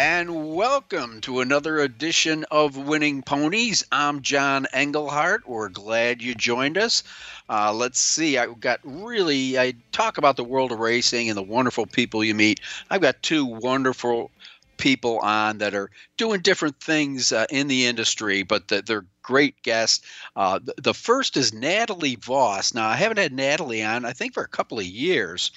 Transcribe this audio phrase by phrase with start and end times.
[0.00, 3.84] And welcome to another edition of Winning Ponies.
[3.90, 5.40] I'm John Engelhart.
[5.44, 7.02] We're glad you joined us.
[7.48, 8.38] Uh, let's see.
[8.38, 9.58] I got really.
[9.58, 12.60] I talk about the world of racing and the wonderful people you meet.
[12.88, 14.30] I've got two wonderful
[14.76, 19.60] people on that are doing different things uh, in the industry, but the, they're great
[19.64, 20.06] guests.
[20.36, 22.72] Uh, the, the first is Natalie Voss.
[22.72, 25.50] Now, I haven't had Natalie on, I think, for a couple of years,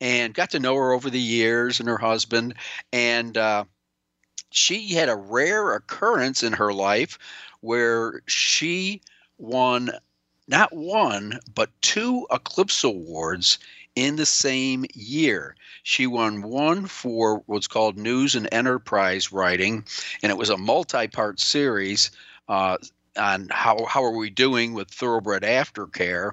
[0.00, 2.54] and got to know her over the years and her husband.
[2.90, 3.64] And uh,
[4.52, 7.18] she had a rare occurrence in her life
[7.60, 9.00] where she
[9.38, 9.90] won
[10.48, 13.58] not one, but two Eclipse Awards
[13.94, 15.56] in the same year.
[15.82, 19.84] She won one for what's called News and Enterprise Writing,
[20.22, 22.10] and it was a multi part series.
[22.48, 22.76] Uh,
[23.18, 26.32] on how how are we doing with thoroughbred aftercare,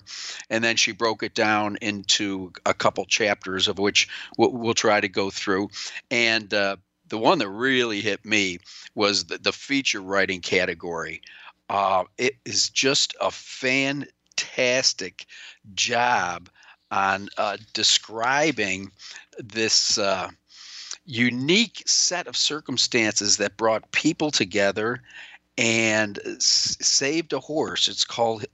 [0.50, 4.08] and then she broke it down into a couple chapters of which
[4.38, 5.70] we'll, we'll try to go through.
[6.10, 6.78] And uh,
[7.10, 8.60] the one that really hit me
[8.96, 11.22] was the, the feature writing category.
[11.70, 15.26] Uh, it is just a fantastic
[15.74, 16.50] job
[16.92, 18.92] on uh, describing
[19.38, 20.30] this uh,
[21.06, 25.02] unique set of circumstances that brought people together
[25.58, 27.88] and s- saved a horse.
[27.88, 28.46] It's called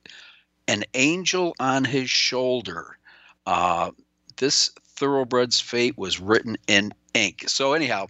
[0.68, 2.98] An Angel on His Shoulder.
[3.46, 3.92] Uh,
[4.38, 7.46] this thoroughbred's fate was written in ink.
[7.48, 8.08] So, anyhow,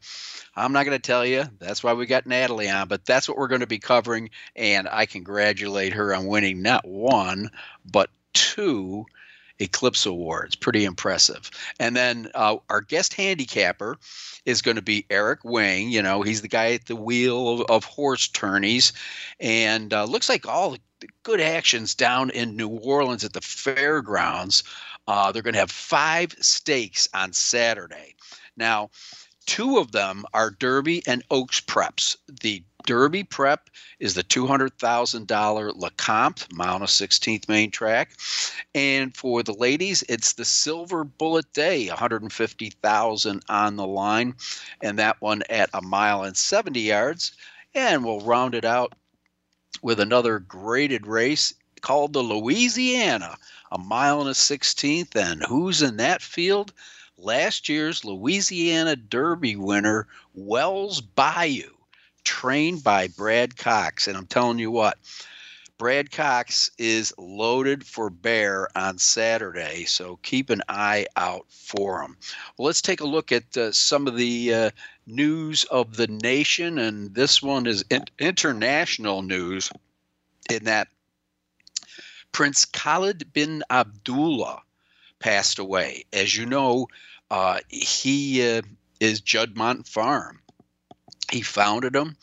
[0.55, 1.45] I'm not going to tell you.
[1.59, 4.29] That's why we got Natalie on, but that's what we're going to be covering.
[4.55, 7.49] And I congratulate her on winning not one,
[7.89, 9.05] but two
[9.59, 10.55] Eclipse Awards.
[10.55, 11.49] Pretty impressive.
[11.79, 13.97] And then uh, our guest handicapper
[14.45, 15.89] is going to be Eric Wing.
[15.89, 18.91] You know, he's the guy at the wheel of, of HorseTourneys.
[19.39, 24.01] And uh, looks like all the good actions down in New Orleans at the Fair
[24.01, 24.63] Grounds.
[25.07, 28.15] Uh, they're going to have five stakes on Saturday.
[28.57, 28.89] Now,
[29.45, 32.15] two of them are Derby and Oaks preps.
[32.41, 35.27] The Derby prep is the $200,000
[35.75, 38.11] Lecomte, mile and a 16th main track.
[38.75, 44.35] And for the ladies, it's the Silverbulletday, 150,000 on the line,
[44.81, 47.31] and that one at a mile and 70 yards.
[47.73, 48.93] And we'll round it out
[49.81, 53.37] with another graded race called the Louisiana,
[53.71, 55.15] a mile and a 16th.
[55.15, 56.71] And who's in that field?
[57.17, 61.71] Last year's Louisiana Derby winner, Wells Bayou
[62.23, 64.07] trained by Brad Cox.
[64.07, 64.97] And I'm telling you what,
[65.77, 72.17] Brad Cox is loaded for bear on Saturday, so keep an eye out for him.
[72.57, 74.69] Well, let's take a look at uh, some of the uh,
[75.05, 79.69] news of the nation, and this one is in- international news
[80.49, 80.87] in that
[82.31, 84.61] Prince Khalid bin Abdullah
[85.25, 86.03] passed away.
[86.13, 86.87] As you know,
[87.31, 88.61] uh, he uh,
[88.99, 90.39] is Juddmonte Farm
[91.31, 92.15] he founded them,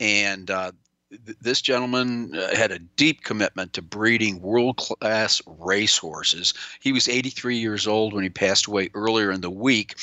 [0.00, 0.72] and uh,
[1.10, 6.54] th- this gentleman uh, had a deep commitment to breeding world class racehorses.
[6.80, 9.96] He was 83 years old when he passed away earlier in the week.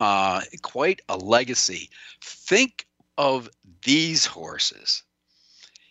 [0.00, 1.90] Uh, quite a legacy.
[2.20, 2.86] Think
[3.18, 3.48] of
[3.84, 5.02] these horses.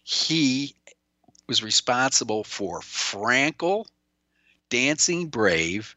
[0.04, 0.76] He
[1.48, 3.86] was responsible for Frankel,
[4.70, 5.96] Dancing Brave,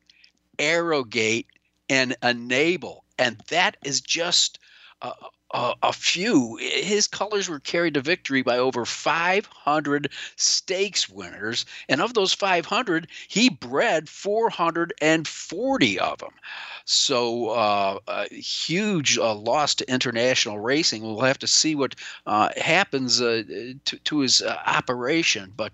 [0.58, 1.46] Arrogate,
[1.88, 3.04] and Enable.
[3.18, 4.58] And that is just
[5.02, 5.12] uh,
[5.50, 6.56] uh, a few.
[6.56, 13.08] His colors were carried to victory by over 500 stakes winners, and of those 500,
[13.28, 16.34] he bred 440 of them.
[16.84, 21.02] So uh, a huge uh, loss to international racing.
[21.02, 21.94] We'll have to see what
[22.26, 23.42] uh, happens uh,
[23.84, 25.72] to, to, his uh, operation, but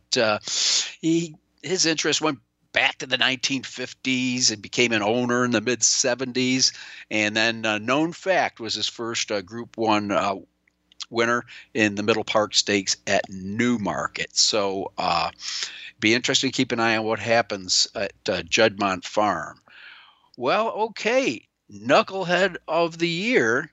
[1.01, 2.41] he his interest went
[2.75, 6.73] back to the 1950s and became an owner in the mid 70s.
[7.11, 10.35] And then, uh, known fact was his first uh, Group One uh,
[11.09, 14.37] winner in the Middle Park Stakes at Newmarket.
[14.37, 15.31] So, uh,
[16.01, 19.59] be interesting to keep an eye on what happens at uh, Juddmonte Farm.
[20.37, 23.71] Well, okay, knucklehead of the year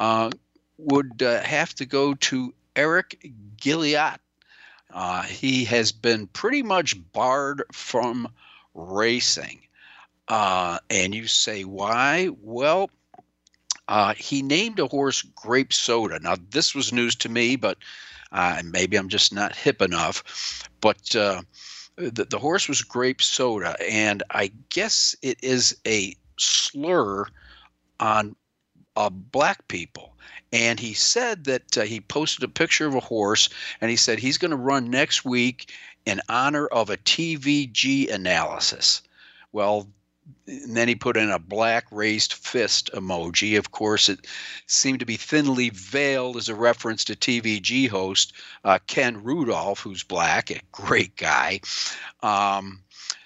[0.00, 0.30] uh,
[0.78, 4.20] would have to go to Eric Guillot
[4.92, 8.28] uh, he has been pretty much barred from
[8.74, 9.60] racing.
[10.28, 12.28] Uh, and you say, why?
[12.42, 12.90] Well,
[13.86, 16.18] uh, he named a horse Grape Soda.
[16.20, 17.78] Now, this was news to me, but
[18.32, 21.42] uh, maybe I'm just not hip enough, but uh,
[21.96, 27.26] the, the horse was grape soda, and I guess it is a slur
[28.00, 28.36] on
[28.96, 30.14] uh, black people.
[30.52, 33.48] And he said that uh, he posted a picture of a horse,
[33.80, 35.72] and he said he's going to run next week
[36.06, 39.02] in honor of a TVG analysis.
[39.52, 39.88] Well,
[40.46, 43.58] and then he put in a black raised fist emoji.
[43.58, 44.26] Of course, it
[44.66, 48.32] seemed to be thinly veiled as a reference to TVG host
[48.64, 51.60] uh, Ken Rudulph, who's black, a great guy.
[52.22, 52.82] Um,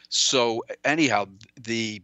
[0.08, 1.26] so anyhow,
[1.60, 2.02] the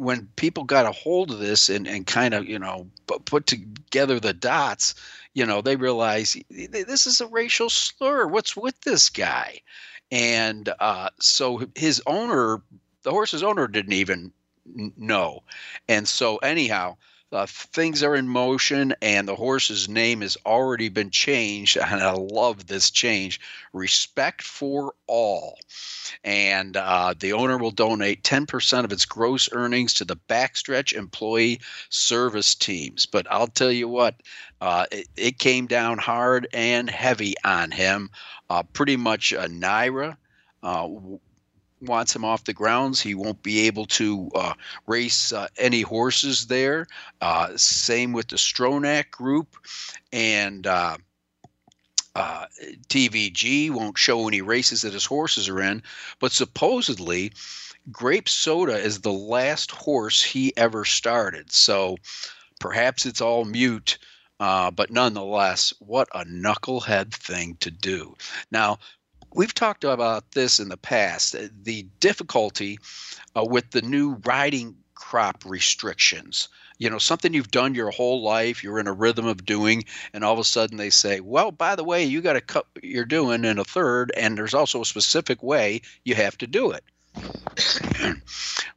[0.00, 2.86] when people got a hold of this and, and kind of you know
[3.24, 4.94] put together the dots
[5.34, 9.60] you know they realize this is a racial slur what's with this guy
[10.10, 12.62] and uh, so his owner
[13.02, 14.32] the horse's owner didn't even
[14.96, 15.42] know.
[15.88, 16.96] And so, anyhow,
[17.32, 22.12] uh, things are in motion and the horse's name has already been changed and i
[22.12, 23.40] love this change
[23.72, 25.58] respect for all.
[26.24, 31.60] And uh, the owner will donate 10% of its gross earnings to the backstretch employee
[31.88, 33.06] service teams.
[33.06, 34.16] But i'll tell you what
[34.60, 38.10] uh, it, it, came down hard and heavy on him.
[38.48, 40.16] Uh, pretty much a NYRA
[40.62, 40.88] uh,
[41.80, 43.00] wants him off the grounds.
[43.00, 44.54] He won't be able to uh,
[44.86, 46.86] race uh, any horses there.
[47.20, 49.56] Uh, same with the Stronach group.
[50.12, 50.96] And uh,
[52.14, 52.46] uh,
[52.88, 55.82] TVG won't show any races that his horses are in.
[56.18, 57.32] But supposedly,
[57.90, 61.50] Grape Soda is the last horse he ever started.
[61.52, 61.96] So
[62.58, 63.98] perhaps it's all mute.
[64.38, 68.16] Uh, but nonetheless, what a knucklehead thing to do.
[68.50, 68.78] Now,
[69.32, 72.78] we've talked about this in the past uh, the difficulty
[73.36, 76.48] uh, with the new riding crop restrictions.
[76.78, 79.84] You know something you've done your whole life you're in a rhythm of doing
[80.14, 82.66] and all of a sudden they say well by the way you got to cut
[82.72, 86.46] what you're doing in a third and there's also a specific way you have to
[86.46, 86.82] do it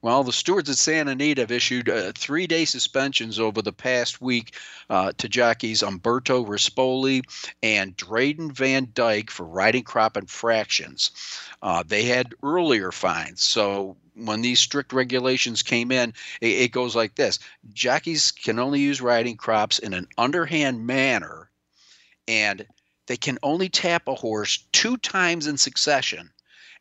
[0.02, 4.22] well, the stewards at Santa Anita have issued uh, three day suspensions over the past
[4.22, 4.56] week
[4.90, 7.24] uh, to jockeys Umberto Rispoli
[7.62, 11.12] and Drayden Van Dyke for riding crop infractions.
[11.62, 13.42] Uh, they had earlier fines.
[13.42, 17.40] So when these strict regulations came in, it, it goes like this
[17.74, 21.50] jockeys can only use riding crops in an underhand manner,
[22.28, 22.66] and
[23.08, 26.30] they can only tap a horse two times in succession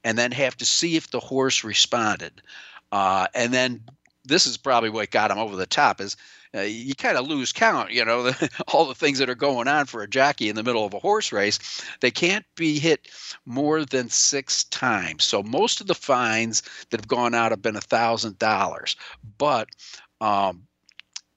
[0.05, 2.43] and then have to see if the horse responded.
[2.91, 3.83] Uh, and then
[4.25, 6.17] this is probably what got him over the top is
[6.55, 9.69] uh, you kind of lose count, you know, the, all the things that are going
[9.69, 11.59] on for a jockey in the middle of a horse race.
[12.01, 13.09] They can't be hit
[13.47, 15.25] more than six times.
[15.25, 18.97] So most of the fines that have gone out have been a thousand dollars,
[19.39, 19.69] but
[20.21, 20.65] um,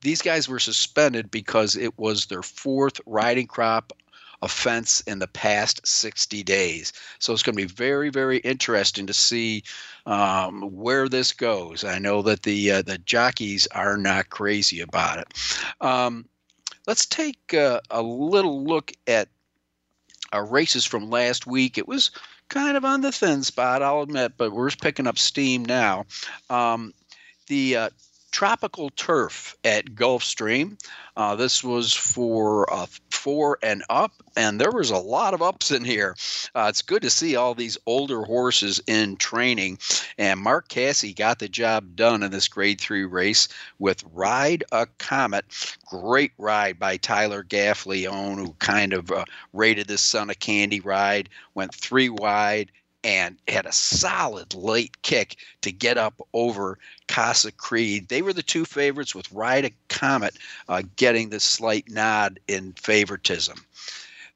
[0.01, 3.93] these guys were suspended because it was their fourth riding crop
[4.45, 6.93] offense in the past 60 days.
[7.19, 9.63] So it's going to be very, very interesting to see
[10.05, 11.83] um, where this goes.
[11.83, 15.27] I know that the uh, the jockeys are not crazy about it.
[15.81, 16.25] Um,
[16.87, 19.27] let's take uh, a little look at
[20.31, 21.77] our races from last week.
[21.77, 22.11] It was
[22.49, 26.05] kind of on the thin spot, I'll admit, but we're picking up steam now.
[26.49, 26.93] Um,
[27.47, 27.89] the uh,
[28.35, 30.77] tropical turf at Gulfstream.
[31.15, 35.71] Uh, this was for uh, four and up, and there was a lot of ups
[35.71, 36.17] in here.
[36.53, 39.79] Uh, it's good to see all these older horses in training,
[40.17, 43.47] and Mark Casse got the job done in this Grade Three race
[43.79, 45.45] with Ride a Comet.
[45.85, 51.29] Great ride by Tyler Gaffalione, who kind of uh, rated this son of candy ride.
[51.53, 52.69] Went three wide
[53.05, 58.07] and had a solid late kick to get up over Casa Creed.
[58.07, 60.35] They were the two favorites, with Ride a Comet
[60.67, 63.63] uh, getting the slight nod in favoritism.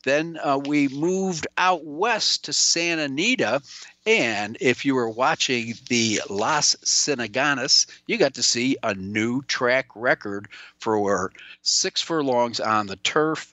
[0.03, 3.63] Then uh, we moved out west to Santa Anita.
[4.05, 9.88] And if you were watching the Las Cienegas, you got to see a new track
[9.95, 10.47] record
[10.77, 11.31] for
[11.63, 13.51] six furlongs on the turf,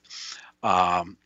[0.61, 1.17] um,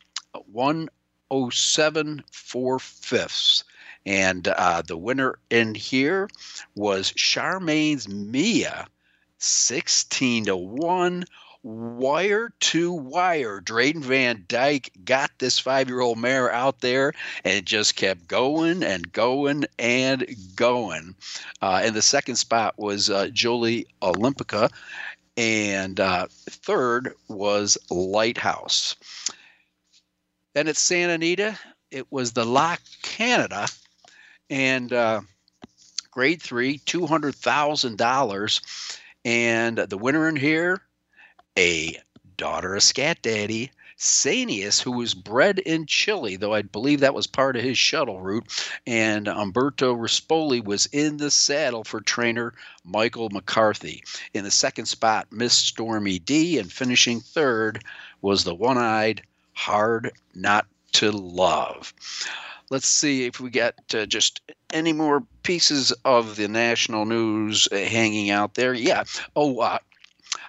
[0.50, 3.64] 107 four fifths.
[4.04, 6.28] And uh, the winner in here
[6.74, 8.86] was Charmaine's Mia,
[9.38, 11.24] 16 to 1
[11.62, 13.60] wire to wire.
[13.60, 17.12] Drayden Van Dyke got this five year old mare out there
[17.44, 21.14] and it just kept going and going and going.
[21.60, 24.70] Uh, and the second spot was uh, Jolie Olympica.
[25.36, 28.96] And uh, third was Lighthouse.
[30.52, 31.58] Then at Santa Anita,
[31.90, 33.66] it was the La Canada
[34.50, 35.20] and uh,
[36.10, 38.60] grade three, two hundred thousand dollars,
[39.24, 40.82] and the winner in here,
[41.58, 41.98] a
[42.36, 47.28] daughter of Scat Daddy, Sanius, who was bred in Chile, though I believe that was
[47.28, 48.44] part of his shuttle route.
[48.84, 52.52] And Umberto Rispoli was in the saddle for trainer
[52.84, 54.02] Michael McCarthy.
[54.34, 57.84] In the second spot, Miss Stormy D, and finishing third
[58.22, 59.22] was the one eyed
[59.52, 61.92] Hard Not to Love.
[62.70, 64.40] Let's see if we get uh, just
[64.72, 68.72] any more pieces of the national news uh, hanging out there.
[68.72, 69.04] Yeah.
[69.36, 69.78] Oh, uh,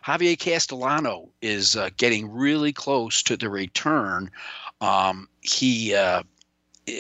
[0.06, 4.32] Javier Castellano is uh, getting really close to the return.
[4.80, 6.24] Um, he uh,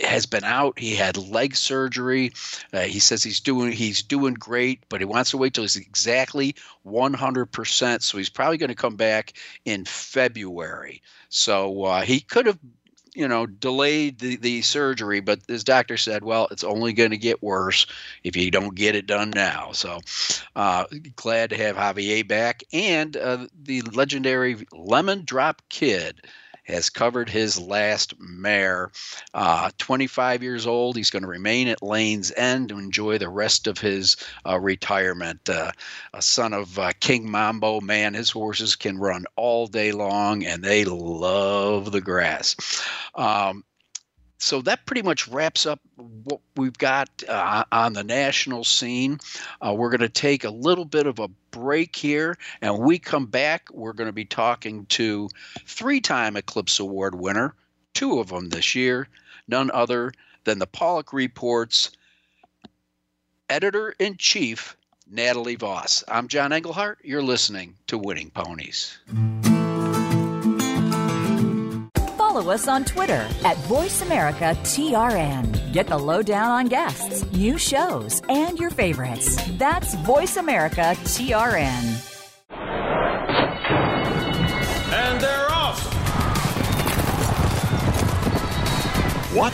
[0.03, 0.79] has been out.
[0.79, 2.31] He had leg surgery.
[2.73, 5.75] Uh, he says he's doing he's doing great, but he wants to wait till he's
[5.75, 8.01] exactly 100%.
[8.01, 9.33] So he's probably going to come back
[9.65, 11.01] in February.
[11.29, 12.59] So uh, he could have
[13.15, 17.17] you know, delayed the, the surgery, but his doctor said, well, it's only going to
[17.17, 17.85] get worse
[18.23, 19.71] if you don't get it done now.
[19.71, 19.99] So
[20.55, 22.63] uh, glad to have Javier back.
[22.73, 26.21] And uh, the legendary Lemon Drop Kid
[26.63, 28.91] has covered his last mare.
[29.33, 30.95] Uh, 25 years old.
[30.95, 35.49] He's going to remain at Lane's End to enjoy the rest of his uh, retirement.
[35.49, 35.71] Uh,
[36.13, 40.85] a son of uh, Kingmambo, man, his horses can run all day long and they
[40.85, 42.55] love the grass.
[43.15, 43.63] Um,
[44.43, 49.17] so that pretty much wraps up what we've got uh, on the national scene.
[49.61, 52.99] Uh, we're going to take a little bit of a break here, and when we
[52.99, 55.29] come back, we're going to be talking to
[55.65, 57.55] three time Eclipse Award winner,
[57.93, 59.07] two of them this year,
[59.47, 60.11] none other
[60.43, 61.91] than the Paulick Reports
[63.49, 64.75] editor in chief,
[65.09, 66.03] Natalie Voss.
[66.09, 66.99] I'm John Englehart.
[67.03, 68.99] You're listening to Winning Ponies
[72.33, 75.71] follow us on Twitter at VoiceAmericaTRN.
[75.71, 79.37] Get the lowdown on guests, new shows, and your favorites.
[79.59, 82.09] That's VoiceAmericaTRN.
[84.95, 85.79] And they're off!
[89.35, 89.53] What?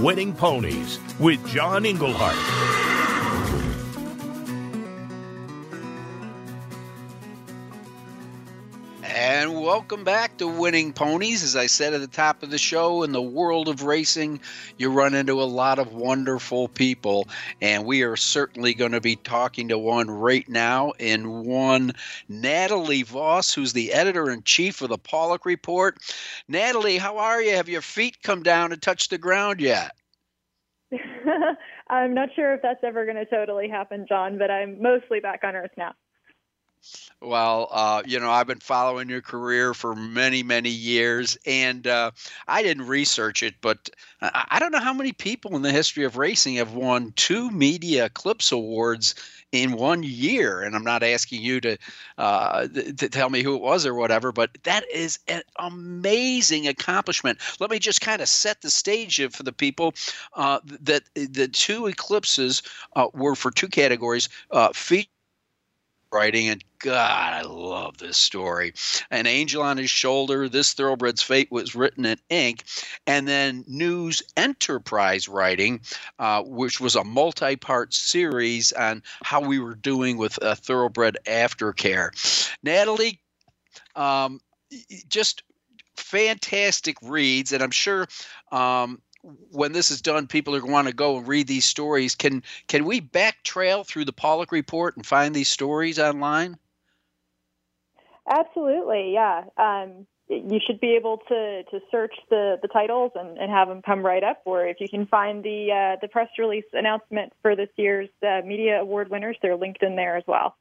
[0.00, 2.89] Winning Ponies with John Englehart.
[9.90, 11.42] Welcome back to Winning Ponies.
[11.42, 14.38] As I said at the top of the show, in the world of racing,
[14.78, 17.26] you run into a lot of wonderful people.
[17.60, 21.94] And we are certainly going to be talking to one right now, in one
[22.28, 25.98] Natalie Voss, who's the editor in chief of the Paulick Report.
[26.46, 27.56] Natalie, how are you?
[27.56, 29.96] Have your feet come down and touched the ground yet?
[31.88, 35.40] I'm not sure if that's ever going to totally happen, John, but I'm mostly back
[35.42, 35.94] on Earth now.
[37.20, 42.12] Well, uh, you know, I've been following your career for many, many years, and uh,
[42.48, 43.90] I didn't research it, but
[44.22, 47.50] I, I don't know how many people in the history of racing have won two
[47.50, 49.14] Media Eclipse Awards
[49.52, 50.62] in one year.
[50.62, 51.76] And I'm not asking you to
[52.18, 56.68] uh, th- to tell me who it was or whatever, but that is an amazing
[56.68, 57.38] accomplishment.
[57.60, 59.94] Let me just kind of set the stage for the people
[60.34, 62.62] uh, that the two eclipses
[62.96, 65.10] uh, were for two categories: uh, feature
[66.12, 68.72] writing and god i love this story.
[69.10, 72.64] An angel on his shoulder this thoroughbred's fate was written in ink
[73.06, 75.80] and then news enterprise writing
[76.18, 82.10] uh, which was a multi-part series on how we were doing with a thoroughbred aftercare.
[82.62, 83.20] Natalie
[83.94, 84.40] um,
[85.08, 85.42] just
[85.96, 88.06] fantastic reads and i'm sure
[88.52, 89.00] um,
[89.50, 92.14] when this is done, people are going to go and read these stories.
[92.14, 96.56] Can can we back trail through the Paulick report and find these stories online?
[98.28, 99.44] Absolutely, yeah.
[99.56, 103.82] Um, you should be able to, to search the, the titles and, and have them
[103.82, 104.40] come right up.
[104.44, 108.40] Or if you can find the uh, the press release announcement for this year's uh,
[108.44, 110.56] media award winners, they're linked in there as well.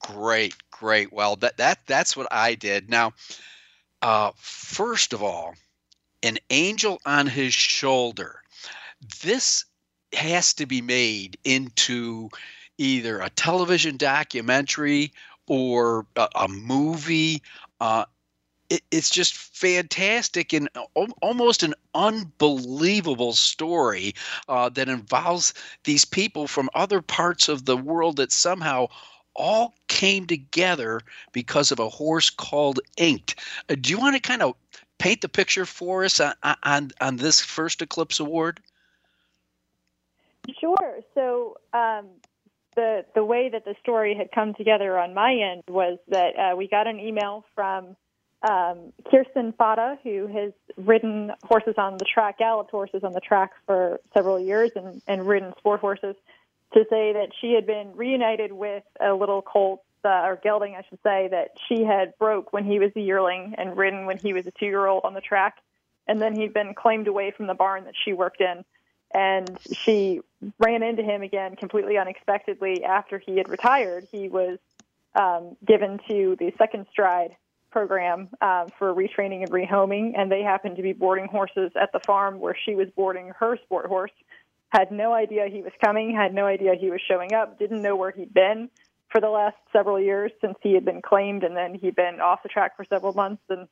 [0.00, 1.12] Great, great.
[1.12, 2.88] Well, that that that's what I did.
[2.90, 3.12] Now,
[4.00, 5.54] uh, first of all,
[6.24, 8.40] an angel on his shoulder.
[9.22, 9.64] This
[10.14, 12.30] has to be made into
[12.78, 15.12] either a television documentary
[15.46, 17.42] or a, a movie.
[17.80, 18.06] Uh,
[18.70, 20.68] it, it's just fantastic and
[21.20, 24.14] almost an unbelievable story
[24.48, 25.52] uh, that involves
[25.84, 28.86] these people from other parts of the world that somehow
[29.36, 31.00] all came together
[31.32, 33.34] because of a horse called Inked.
[33.68, 34.54] Uh, do you want to kind of
[34.98, 38.60] paint the picture for us on on, on this first Eclipse Award?
[40.60, 41.00] Sure.
[41.14, 42.06] So um,
[42.74, 46.56] the the way that the story had come together on my end was that uh,
[46.56, 47.96] we got an email from
[48.42, 53.52] um, Kirsten Fada, who has ridden horses on the track, galloped horses on the track
[53.66, 56.14] for several years, and, and ridden sport horses,
[56.74, 60.82] to say that she had been reunited with a little colt uh, or gelding, I
[60.88, 64.32] should say, that she had broke when he was a yearling and ridden when he
[64.32, 65.58] was a two year old on the track.
[66.06, 68.64] And then he'd been claimed away from the barn that she worked in.
[69.12, 70.20] And she
[70.58, 74.06] ran into him again completely unexpectedly after he had retired.
[74.10, 74.58] He was
[75.14, 77.36] um, given to the second stride
[77.70, 82.00] program um, for retraining and rehoming, and they happened to be boarding horses at the
[82.00, 84.12] farm where she was boarding her sport horse.
[84.68, 87.94] Had no idea he was coming, had no idea he was showing up, didn't know
[87.96, 88.68] where he'd been
[89.14, 92.42] for the last several years since he had been claimed and then he'd been off
[92.42, 93.68] the track for several months and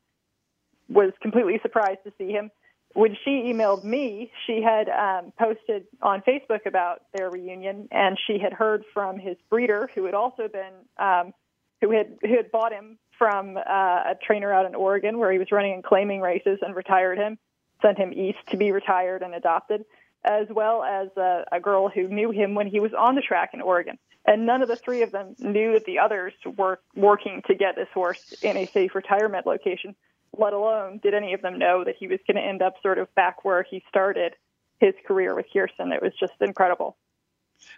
[0.89, 2.49] was completely surprised to see him.
[2.95, 8.39] When she emailed me, she had um, posted on Facebook about their reunion, and she
[8.39, 11.33] had heard from his breeder, who had also been, um,
[11.81, 15.39] who had who had bought him from uh, a trainer out in Oregon, where he
[15.39, 17.39] was running and claiming races, and retired him,
[17.81, 19.87] sent him east to be retired and adopted,
[20.25, 23.51] as well as a, a girl who knew him when he was on the track
[23.53, 27.43] in Oregon and none of the three of them knew that the others were working
[27.47, 29.95] to get this horse in a safe retirement location,
[30.37, 32.99] let alone did any of them know that he was going to end up sort
[32.99, 34.35] of back where he started
[34.81, 35.93] his career with Kirsten.
[35.93, 36.97] It was just incredible.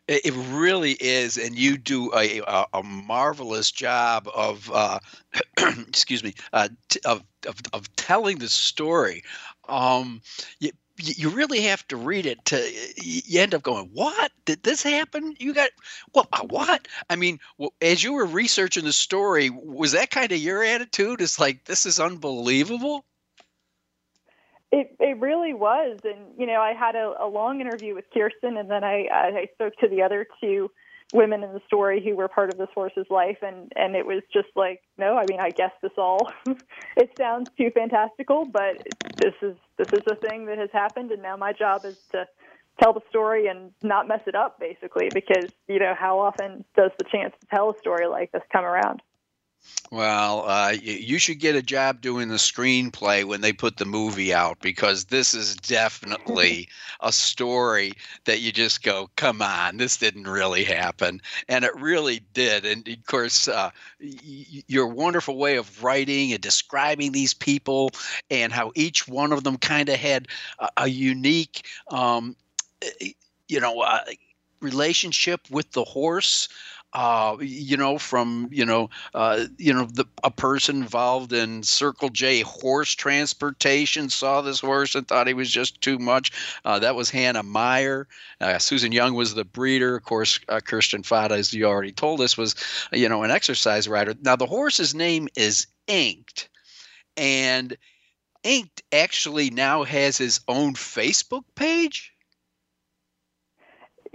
[0.09, 4.98] It really is, and you do a, a, a marvelous job of, uh,
[5.59, 9.24] excuse me, uh, t- of, of, of telling the story.
[9.68, 10.22] Um,
[10.96, 14.30] you, really have to read it to you end up going what?
[14.44, 15.35] Did this happen?
[15.38, 15.70] You got
[16.14, 16.87] well uh, what?
[17.11, 17.40] I mean
[17.80, 21.20] as you were researching the story was that kind of your attitude?
[21.20, 23.04] It's like this is unbelievable?
[24.70, 28.57] It it really was and you know i had a, a long interview with kirsten
[28.57, 30.68] and then i i spoke to the other two
[31.12, 34.22] women in the story who were part of this horse's life and and it was
[34.33, 36.28] just like no i mean i guess this all
[36.96, 38.85] it sounds too fantastical but
[39.18, 42.27] this is this is a thing that has happened and now my job is to
[42.83, 46.91] tell the story and not mess it up basically because you know how often does
[46.99, 49.01] the chance to tell a story like this come around
[49.90, 54.35] well, uh, you should get a job doing the screenplay when they put the movie
[54.35, 56.68] out because this is definitely
[57.00, 57.92] a story
[58.24, 61.20] that you just go, come on, this didn't really happen.
[61.48, 62.64] And it really did.
[62.64, 67.90] And of course, uh, your wonderful way of writing and describing these people
[68.31, 72.35] and how each one of them kind of had a, a unique, um,
[73.48, 74.00] you know, uh,
[74.61, 76.48] relationship with the horse
[76.94, 82.11] uh, you know, from you know, uh, you know, the, a person involved in Circle
[82.11, 86.30] J horse transportation saw this horse and thought he was just too much.
[86.64, 88.07] Uh, that was Hannah Meyer.
[88.40, 89.96] Uh, Susan Young was the breeder.
[89.96, 92.54] Of course, uh, Kirsten Fada, as you already told us, was
[92.92, 94.14] you know an exercise rider.
[94.22, 96.48] Now the horse's name is Inked,
[97.16, 97.76] and
[98.44, 102.13] Inked actually now has his own Facebook page.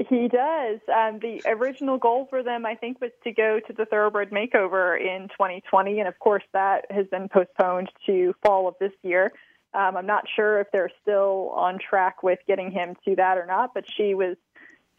[0.07, 0.79] He does.
[0.87, 4.97] Um, the original goal for them, I think, was to go to the Thoroughbred Makeover
[4.97, 9.33] in 2020, and of course, that has been postponed to fall of this year.
[9.73, 13.45] Um, I'm not sure if they're still on track with getting him to that or
[13.45, 14.37] not, but she was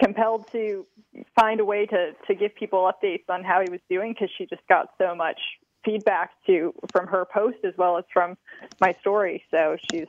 [0.02, 0.86] compelled to
[1.34, 4.46] find a way to to give people updates on how he was doing because she
[4.46, 5.40] just got so much
[5.84, 8.36] feedback to from her post as well as from
[8.80, 9.42] my story.
[9.50, 10.08] So she's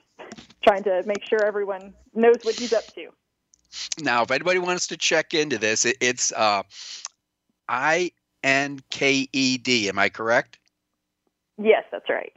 [0.63, 3.07] trying to make sure everyone knows what he's up to.
[3.99, 6.63] Now, if anybody wants to check into this, it, it's uh,
[7.67, 8.11] I
[8.43, 9.89] N K E D.
[9.89, 10.59] Am I correct?
[11.57, 12.33] Yes, that's right.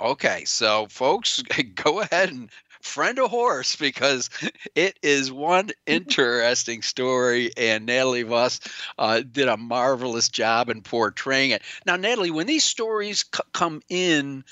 [0.00, 1.42] Okay, so folks,
[1.74, 4.30] go ahead and friend a horse because
[4.76, 8.60] it is one interesting story, and Natalie Voss
[8.96, 11.62] uh, did a marvelous job in portraying it.
[11.84, 14.44] Now, Natalie, when these stories c- come in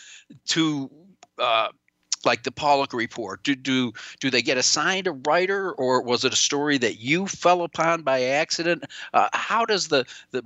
[0.46, 0.90] to
[1.38, 1.68] uh,
[2.27, 3.43] like the Paulick report?
[3.43, 7.27] Do do do they get assigned a writer, or was it a story that you
[7.27, 8.85] fell upon by accident?
[9.15, 10.45] Uh, how does the the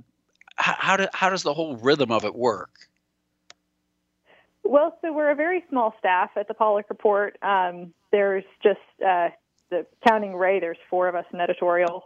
[0.61, 2.87] how, do, how does the whole rhythm of it work?
[4.63, 7.37] Well, so we're a very small staff at the Paulick Report.
[7.41, 9.29] Um, there's just uh,
[9.69, 10.59] the counting Ray.
[10.59, 12.03] There's four of us in editorial,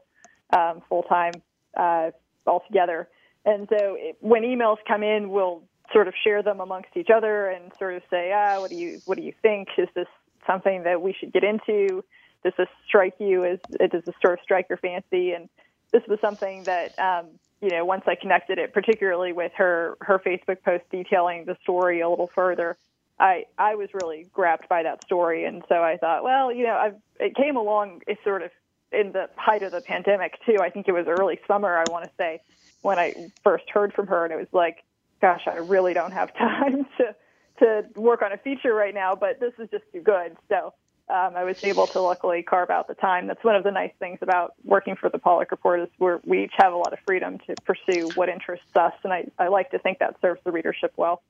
[0.56, 1.34] um, full time
[1.76, 2.12] uh,
[2.48, 3.10] altogether.
[3.44, 7.48] And so it, when emails come in, we'll sort of share them amongst each other
[7.48, 9.70] and sort of say, ah, what do you what do you think?
[9.78, 10.08] Is this
[10.48, 12.04] something that we should get into?
[12.44, 15.32] Does this strike you as does this sort of strike your fancy?
[15.32, 15.50] And
[15.92, 17.28] this was something that um,
[17.62, 22.02] you know once I connected it, particularly with her her Facebook post detailing the story
[22.02, 22.78] a little further.
[23.20, 26.76] I I was really grabbed by that story, and so I thought, well, you know,
[26.76, 28.02] I've, it came along.
[28.08, 28.52] It's sort of
[28.92, 30.58] in the height of the pandemic too.
[30.62, 31.78] I think it was early summer.
[31.78, 32.42] I want to say
[32.82, 34.84] when I first heard from her, and it was like,
[35.26, 37.16] gosh, I really don't have time to
[37.58, 40.36] to work on a feature right now, but this is just too good.
[40.50, 40.74] So
[41.08, 43.28] um, I was able to luckily carve out the time.
[43.28, 46.44] That's one of the nice things about working for the Paulick Report is where we
[46.44, 49.72] each have a lot of freedom to pursue what interests us, and I, I like
[49.72, 51.24] to think that serves the readership well.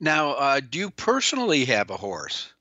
[0.00, 2.52] Now, uh, do you personally have a horse?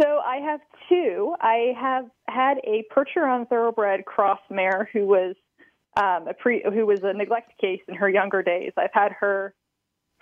[0.00, 1.34] So I have two.
[1.40, 5.34] I have had a Percheron thoroughbred cross mare who was
[5.96, 8.72] um, a pre who was a neglect case in her younger days.
[8.76, 9.54] I've had her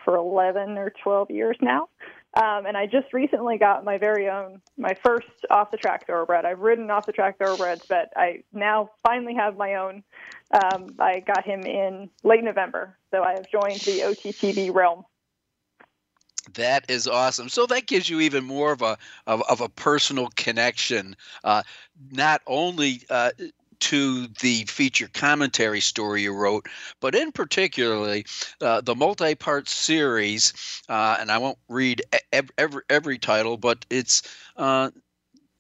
[0.05, 1.88] for 11 or 12 years now.
[2.35, 6.44] Um, and I just recently got my very own, my first off the track thoroughbred.
[6.44, 10.02] I've ridden off the track thoroughbreds, but I now finally have my own.
[10.52, 15.05] Um, I got him in late November, so I have joined the OTTB realm.
[16.55, 17.48] That is awesome.
[17.48, 21.16] So that gives you even more of a of, of a personal connection.
[21.42, 21.62] Uh,
[22.12, 23.31] not only uh,
[23.80, 26.66] to the feature commentary story you wrote,
[27.00, 28.26] but in particularly
[28.60, 30.52] uh, the multi-part series,
[30.88, 34.22] uh, and I won't read every, every, title, but it's
[34.56, 34.90] uh,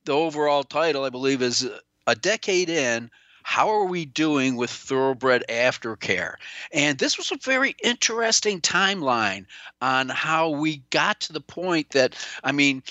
[0.04, 1.68] the overall title, I believe, is
[2.06, 3.10] a decade in.
[3.42, 6.34] How are we doing with thoroughbred aftercare?
[6.72, 9.46] And this was a very interesting timeline
[9.80, 12.82] on how we got to the point that, I mean,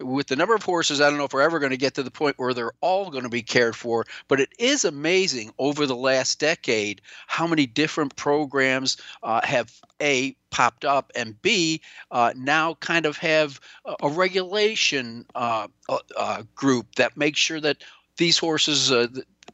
[0.00, 2.02] with the number of horses, I don't know if we're ever going to get to
[2.02, 5.86] the point where they're all going to be cared for, but it is amazing over
[5.86, 12.32] the last decade how many different programs uh, have A, popped up, and B, uh,
[12.36, 13.60] now kind of have
[14.02, 17.78] a, regulation uh, uh, uh group that makes sure that
[18.16, 19.06] these horses, uh,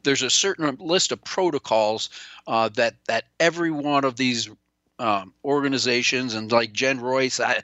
[0.03, 2.09] there's a certain list of protocols
[2.47, 4.49] that, that every one of these
[4.99, 7.61] um, organizations and like Jen Roytz, I,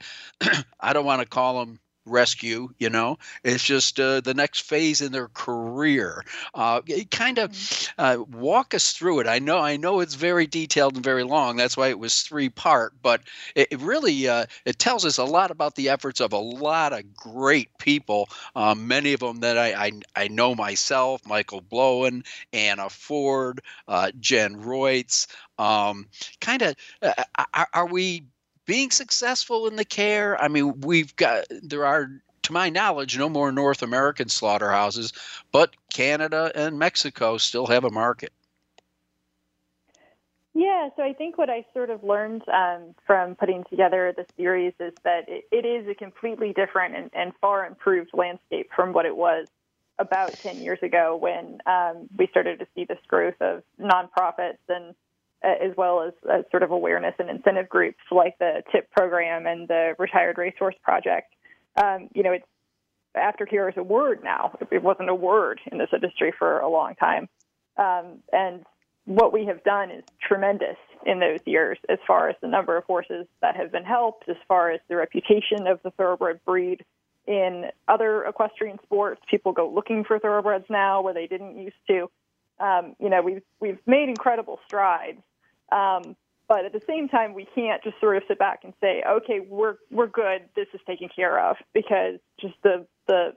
[0.80, 3.18] I don't want to call them rescue you know?
[3.42, 6.24] It's just uh, the next phase in their career.
[6.54, 7.94] Uh, kind of mm-hmm.
[7.98, 9.26] uh, walk us through it.
[9.26, 11.56] I know i know it's very detailed and very long.
[11.56, 13.22] That's why it was three part but
[13.54, 16.92] it, it really uh, it tells us a lot about the efforts of a lot
[16.92, 18.28] of great people.
[18.54, 24.10] Um, many of them that I, I, I know myself michael blowen anna ford uh,
[24.20, 25.26] jen roytz
[25.58, 26.08] um,
[26.40, 27.12] kind of uh,
[27.54, 28.24] are, are we
[28.66, 30.40] being successful in the care.
[30.40, 32.10] I mean, we've got there are
[32.42, 35.12] to my knowledge, no more North American slaughterhouses,
[35.50, 38.32] but Canada and Mexico still have a market.
[40.54, 44.72] Yeah, so I think what I sort of learned um, from putting together the series
[44.78, 49.04] is that it, it is a completely different and, and, far improved landscape from what
[49.04, 49.48] it was
[49.98, 54.94] about 10 years ago when um, we started to see this growth of nonprofits and
[55.44, 59.68] as well as uh, sort of awareness and incentive groups like the TIP program and
[59.68, 61.32] the Retired Racehorse Project.
[61.82, 62.46] Um, you know, it's
[63.16, 64.56] aftercare is a word now.
[64.70, 67.28] It wasn't a word in this industry for a long time.
[67.76, 68.64] Um, and
[69.04, 72.84] what we have done is tremendous in those years as far as the number of
[72.84, 76.84] horses that have been helped, as far as the reputation of the thoroughbred breed
[77.26, 79.20] in other equestrian sports.
[79.30, 82.10] People go looking for thoroughbreds now where they didn't used to.
[82.60, 85.20] Um, you know, we've we've made incredible strides,
[85.74, 89.02] um, but at the same time, we can't just sort of sit back and say,
[89.06, 90.42] okay, we're we're good.
[90.54, 93.34] This is taken care of because just the the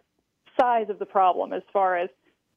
[0.59, 2.09] size of the problem as far as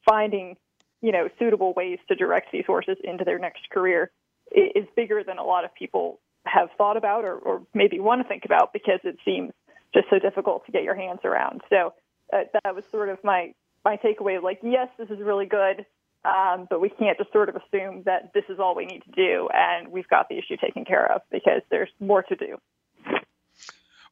[0.08, 0.56] finding
[1.00, 4.10] you know suitable ways to direct these horses into their next career
[4.52, 8.26] is bigger than a lot of people have thought about or, or maybe want to
[8.26, 9.52] think about because it seems
[9.94, 11.60] just so difficult to get your hands around.
[11.68, 11.92] So
[12.32, 14.42] uh, that was sort of my my takeaway.
[14.42, 15.86] Like, yes, this is really good,
[16.24, 19.10] um, but we can't just sort of assume that this is all we need to
[19.12, 22.58] do and we've got the issue taken care of because there's more to do.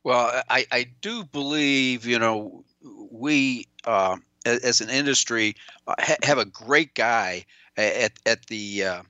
[0.04, 2.64] Well, I, I do believe, you know,
[3.10, 4.16] we uh,
[4.46, 7.44] as an industry uh, ha- have a great guy
[7.76, 9.02] at, at the uh,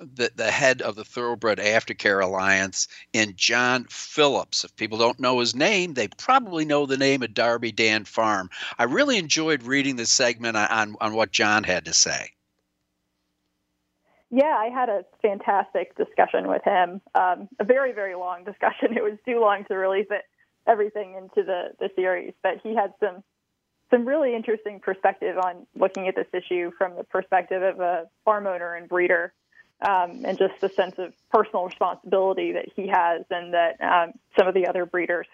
[0.00, 4.64] the, the head of the Thoroughbred Aftercare Alliance in John Phillips.
[4.64, 8.48] If people don't know his name, they probably know the name of Darby Dan Farm.
[8.78, 12.30] I really enjoyed reading this segment on, on what John had to say.
[14.30, 17.00] Yeah, I had a fantastic discussion with him.
[17.14, 18.96] Um, a very, very long discussion.
[18.96, 20.22] It was too long to really fit
[20.66, 23.22] everything into the, the series, but he had some
[23.90, 28.46] some really interesting perspective on looking at this issue from the perspective of a farm
[28.46, 29.32] owner and breeder
[29.82, 34.46] um, and just the sense of personal responsibility that he has and that um, some
[34.46, 35.26] of the other breeders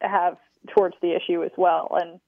[0.00, 0.36] have
[0.68, 1.96] towards the issue as well.
[2.00, 2.20] And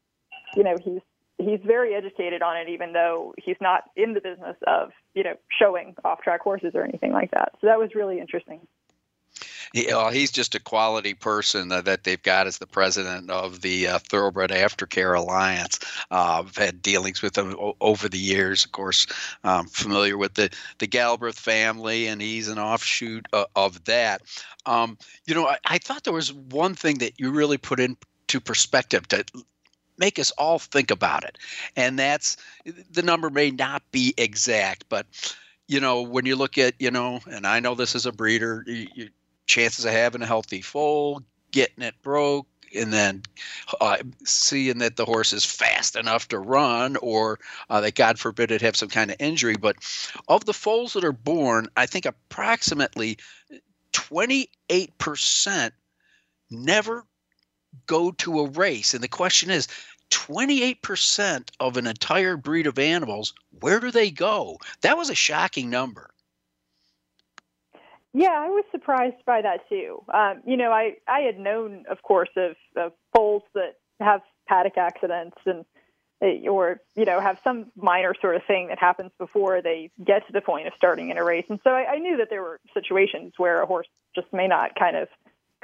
[0.57, 1.01] you know, he's
[1.38, 5.35] he's very educated on it, even though he's not in the business of you know
[5.59, 7.53] showing off track horses or anything like that.
[7.61, 8.61] So that was really interesting
[9.74, 13.61] Yeah, well, he's just a quality person that, that they've got as the president of
[13.61, 15.79] the uh, Thoroughbred Aftercare Alliance.
[16.11, 18.64] Uh, I've had dealings with him o- over the years.
[18.64, 19.07] Of course,
[19.44, 24.22] um, familiar with the the Galbraith family, and he's an offshoot uh, of that.
[24.66, 24.96] Um,
[25.27, 29.07] you know, I, I thought there was one thing that you really put into perspective
[29.09, 29.24] to
[29.99, 31.39] make us all think about it,
[31.77, 32.37] and that's
[32.91, 35.07] the number may not be exact, but
[35.69, 38.65] you know, when you look at, you know, and I know this is a breeder,
[38.67, 39.11] you,
[39.47, 43.23] chances of having a healthy foal, getting it broke, and then
[43.81, 47.39] uh, seeing that the horse is fast enough to run, or
[47.71, 49.57] uh, that God forbid it have some kind of injury.
[49.57, 49.77] But
[50.29, 53.19] of the foals that are born, I think approximately
[53.93, 55.73] 28%
[56.51, 57.05] never
[57.87, 58.95] go to a race.
[58.95, 59.69] And the question is
[60.11, 64.59] 28% of an entire breed of animals, where do they go?
[64.83, 66.11] That was a shocking number.
[68.15, 70.03] Yeah, I was surprised by that too.
[70.13, 74.79] Um, you know, I I had known, of course, of, of foals that have paddock
[74.79, 75.65] accidents and
[76.49, 80.33] or you know have some minor sort of thing that happens before they get to
[80.33, 81.45] the point of starting in a race.
[81.49, 84.75] And so I, I knew that there were situations where a horse just may not
[84.75, 85.09] kind of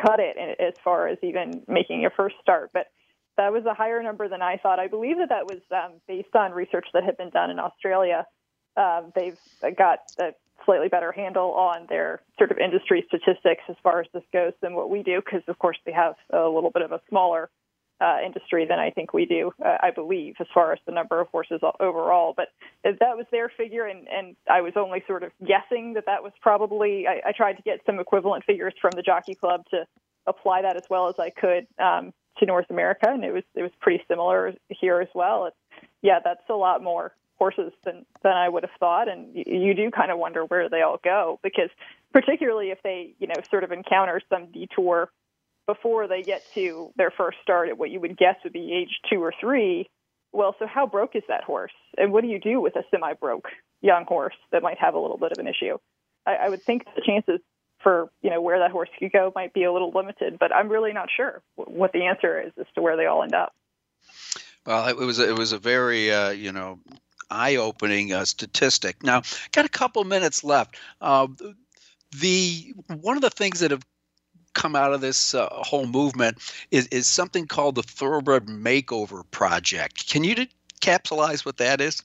[0.00, 2.70] cut it as far as even making a first start.
[2.72, 2.86] But
[3.36, 4.78] that was a higher number than I thought.
[4.78, 8.26] I believe that that was um, based on research that had been done in Australia.
[8.76, 9.38] Um, they've
[9.76, 10.32] got a
[10.64, 14.74] slightly better handle on their sort of industry statistics as far as this goes than
[14.74, 17.50] what we do, because of course they have a little bit of a smaller
[18.04, 21.20] uh, industry than I think we do, uh, I believe, as far as the number
[21.20, 22.34] of horses overall.
[22.36, 22.48] But
[22.84, 26.32] that was their figure, and, and I was only sort of guessing that that was
[26.42, 27.06] probably.
[27.06, 29.86] I, I tried to get some equivalent figures from the Jockey Club to
[30.26, 33.62] apply that as well as I could um, to North America, and it was it
[33.62, 35.46] was pretty similar here as well.
[35.46, 35.56] It's,
[36.02, 39.74] yeah, that's a lot more horses than than I would have thought, and you, you
[39.74, 41.70] do kind of wonder where they all go because
[42.12, 45.10] particularly if they you know sort of encounter some detour
[45.66, 49.00] before they get to their first start at what you would guess would be age
[49.10, 49.88] two or three.
[50.32, 53.48] Well, so how broke is that horse, and what do you do with a semi-broke
[53.82, 55.78] young horse that might have a little bit of an issue?
[56.26, 57.40] I, I would think the chances
[57.82, 60.68] for you know where that horse could go might be a little limited, but I'm
[60.68, 63.54] really not sure what the answer is as to where they all end up.
[64.66, 66.80] Well, it was it was a very uh, you know
[67.30, 69.02] eye-opening uh, statistic.
[69.02, 69.22] Now,
[69.52, 70.76] got a couple minutes left.
[71.00, 71.28] Uh,
[72.20, 73.84] the one of the things that have
[74.54, 76.38] come out of this uh, whole movement
[76.70, 80.08] is, is something called the Thoroughbred Makeover Project.
[80.08, 80.46] Can you
[80.80, 82.02] capsulize what that is?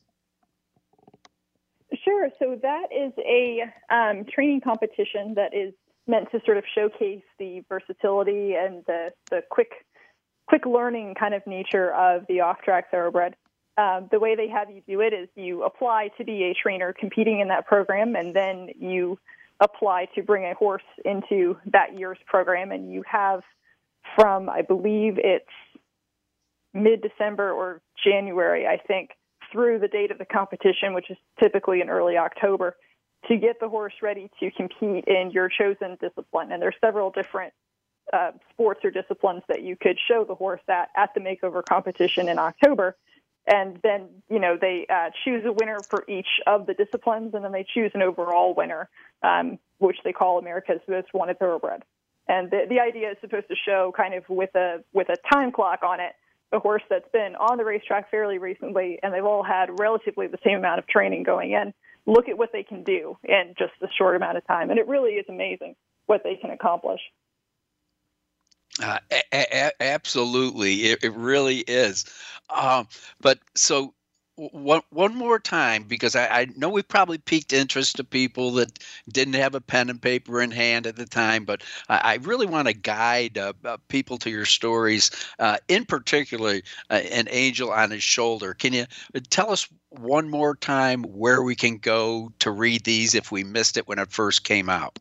[2.04, 2.30] Sure.
[2.38, 5.74] So that is a um, training competition that is
[6.08, 9.72] meant to sort of showcase the versatility and the, the quick
[10.48, 13.36] quick learning kind of nature of the off track thoroughbred.
[13.80, 16.94] um, the way they have you do it is you apply to be a trainer
[16.94, 19.18] competing in that program, and then you
[19.60, 23.42] apply to bring a horse into that year's program, and you have
[24.16, 25.46] from I believe it's
[26.74, 29.12] mid December or January, I think,
[29.52, 32.76] through the date of the competition, which is typically in early October,
[33.28, 36.52] to get the horse ready to compete in your chosen discipline.
[36.52, 37.54] And there's several different
[38.14, 42.30] uh, sports or disciplines that you could show the horse at at the makeover competition
[42.30, 42.96] in October.
[43.48, 47.44] And then, you know, they uh, choose a winner for each of the disciplines, and
[47.44, 48.90] then they choose an overall winner,
[49.24, 51.84] um, which they call America's Most Wanted Thoroughbred.
[52.28, 55.52] And the, the idea is supposed to show kind of with a with a time
[55.52, 56.14] clock on it
[56.52, 60.40] a horse that's been on the racetrack fairly recently, and they've all had relatively the
[60.44, 61.74] same amount of training going in.
[62.06, 64.88] Look at what they can do in just a short amount of time, and it
[64.88, 65.76] really is amazing
[66.08, 67.02] what they can accomplish.
[68.82, 72.06] Uh, a- a- absolutely, it, it really is.
[72.50, 72.88] Um,
[73.20, 73.94] but so
[74.40, 78.80] one one more time because I, I, know we probably piqued interest to people that
[79.12, 82.46] didn't have a pen and paper in hand at the time, but I, I really
[82.46, 87.72] want to guide uh, uh, people to your stories, uh, in particular, uh, an angel
[87.72, 88.54] on his shoulder.
[88.54, 88.86] Can you
[89.30, 93.76] tell us one more time where we can go to read these if we missed
[93.76, 95.00] it when it first came out?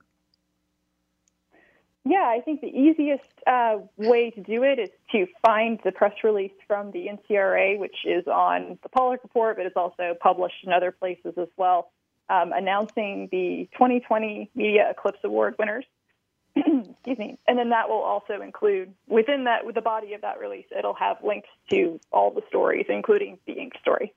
[2.05, 6.13] Yeah, I think the easiest uh, way to do it is to find the press
[6.25, 10.73] release from the NTRA, which is on the Paulick Report, but it's also published in
[10.73, 11.91] other places as well,
[12.29, 15.85] um, announcing the 2020 Media Eclipse Award winners.
[16.57, 17.39] Excuse me.
[17.47, 20.95] And then that will also include, within that, with the body of that release, it'll
[20.95, 24.15] have links to all the stories, including the ink story.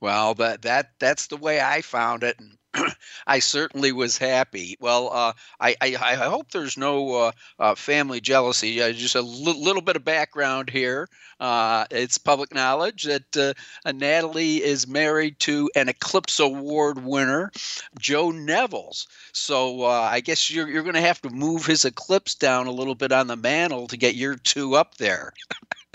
[0.00, 2.38] Well, that that that's the way I found it.
[2.38, 2.58] And
[3.26, 4.76] I certainly was happy.
[4.80, 8.80] Well, uh, I, I, I hope there's no uh, uh, family jealousy.
[8.82, 11.08] Uh, just a little bit of background here.
[11.40, 17.50] Uh, it's public knowledge that uh, Natalie is married to an Eclipse Award winner,
[17.98, 19.06] Joe Nevills.
[19.32, 22.94] So I guess you're you're going to have to move his Eclipse down a little
[22.94, 25.32] bit on the mantle to get your two up there.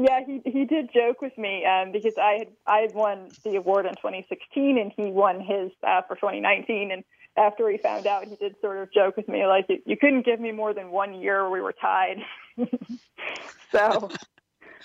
[0.00, 3.56] Yeah, he he did joke with me um, because I had I had won the
[3.56, 6.92] award in 2016 and he won his uh, for 2019.
[6.92, 7.02] And
[7.36, 10.38] after he found out, he did sort of joke with me like, "You couldn't give
[10.38, 11.50] me more than one year.
[11.50, 12.18] We were tied."
[13.72, 14.08] so,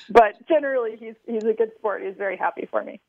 [0.10, 2.02] but generally, he's he's a good sport.
[2.04, 3.00] He's very happy for me.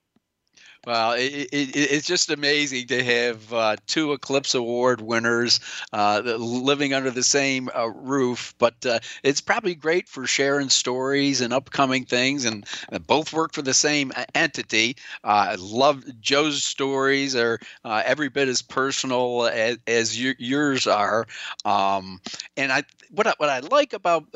[0.86, 5.60] Well, it, it, it's just amazing to have uh, two Eclipse Award winners
[5.94, 8.54] uh, living under the same uh, roof.
[8.58, 12.66] But uh, it's probably great for sharing stories and upcoming things, and
[13.06, 14.96] both work for the same uh, entity.
[15.22, 21.26] Uh, I love Joe's stories; are every bit as personal as, as yours are.
[21.64, 22.20] Um,
[22.58, 24.26] and I, what I, what I like about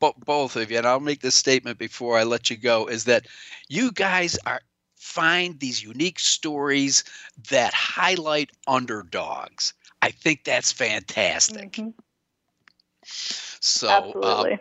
[0.00, 3.26] both of you, and I'll make this statement before I let you go, is that
[3.68, 4.60] you guys are
[4.98, 7.04] find these unique stories
[7.50, 9.72] that highlight underdogs.
[10.02, 11.72] I think that's fantastic.
[11.72, 11.90] Mm-hmm.
[13.04, 14.54] So, um, Absolutely.
[14.54, 14.58] Uh,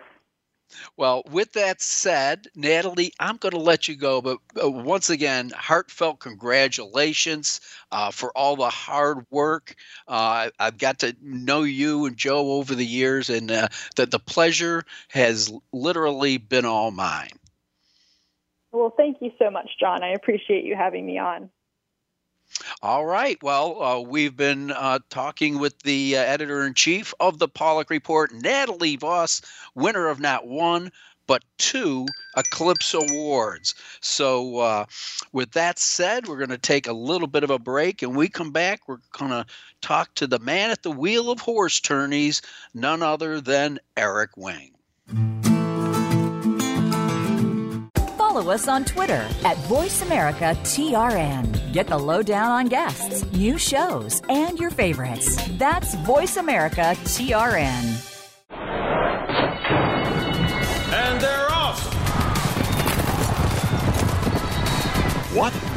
[0.95, 4.21] well, with that said, Natalie, I'm going to let you go.
[4.21, 9.75] But uh, once again, heartfelt congratulations uh, for all the hard work.
[10.07, 14.19] Uh, I've got to know you and Joe over the years, and uh, the, the
[14.19, 17.31] pleasure has literally been all mine.
[18.77, 20.03] Well, thank you so much, John.
[20.03, 21.49] I appreciate you having me on.
[22.83, 23.41] All right.
[23.41, 27.89] Well, uh, we've been uh, talking with the uh, editor in chief of the Paulick
[27.89, 29.41] Report, Natalie Voss,
[29.73, 30.91] winner of not one,
[31.25, 32.05] but two
[32.37, 33.73] Eclipse Awards.
[33.99, 34.85] So, uh,
[35.33, 38.03] with that said, we're going to take a little bit of a break.
[38.03, 39.45] And we come back, we're going to
[39.81, 42.41] talk to the man at the wheel of HorseTourneys,
[42.75, 44.71] none other than Eric Wing.
[48.37, 51.73] Follow us on Twitter at VoiceAmericaTRN.
[51.73, 55.39] Get the lowdown on guests, new shows, and your favorites.
[55.57, 58.13] That's VoiceAmericaTRN.
[60.93, 61.81] And they're off.
[65.33, 65.76] What?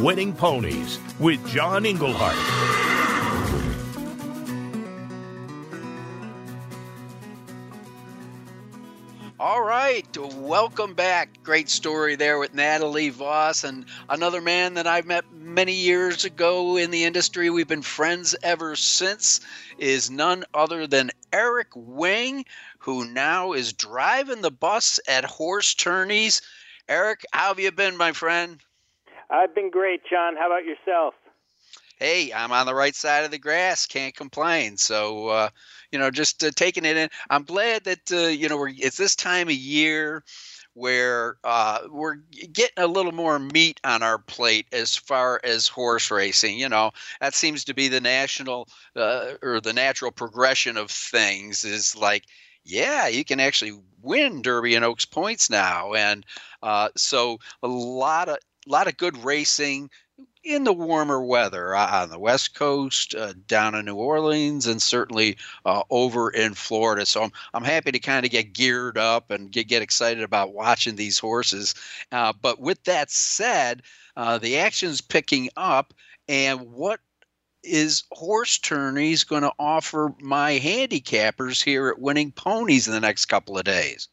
[0.00, 2.34] Winning Ponies with John Englehart.
[9.38, 11.40] All right, welcome back.
[11.44, 16.76] Great story there with Natalie Voss and another man that I met many years ago
[16.76, 17.48] in the industry.
[17.48, 19.40] We've been friends ever since.
[19.78, 22.46] Is none other than Eric Wing,
[22.78, 26.42] who now is driving the bus at HorseTourneys.
[26.88, 28.60] Eric, how have you been, my friend?
[29.30, 30.36] I've been great, John.
[30.36, 31.14] How about yourself?
[31.98, 33.86] Hey, I'm on the right side of the grass.
[33.86, 34.76] Can't complain.
[34.76, 35.48] So, uh,
[35.92, 37.08] you know, just uh, taking it in.
[37.30, 40.24] I'm glad that uh, you know it's this time of year
[40.74, 42.16] where uh, we're
[42.52, 46.58] getting a little more meat on our plate as far as horse racing.
[46.58, 51.64] You know, that seems to be the national uh, or the natural progression of things.
[51.64, 52.24] Is like,
[52.64, 56.26] yeah, you can actually win Derby and Oaks points now, and
[56.60, 59.90] uh, so a lot of a lot of good racing
[60.44, 64.80] in the warmer weather uh, on the West Coast, uh, down in New Orleans, and
[64.80, 67.06] certainly uh, over in Florida.
[67.06, 70.52] So I'm, I'm happy to kind of get geared up and get, get excited about
[70.52, 71.74] watching these horses.
[72.12, 73.82] Uh, but with that said,
[74.16, 75.94] uh, the action's picking up,
[76.28, 77.00] and what
[77.62, 83.56] is HorseTourneys going to offer my handicappers here at Winning Ponies in the next couple
[83.56, 84.08] of days?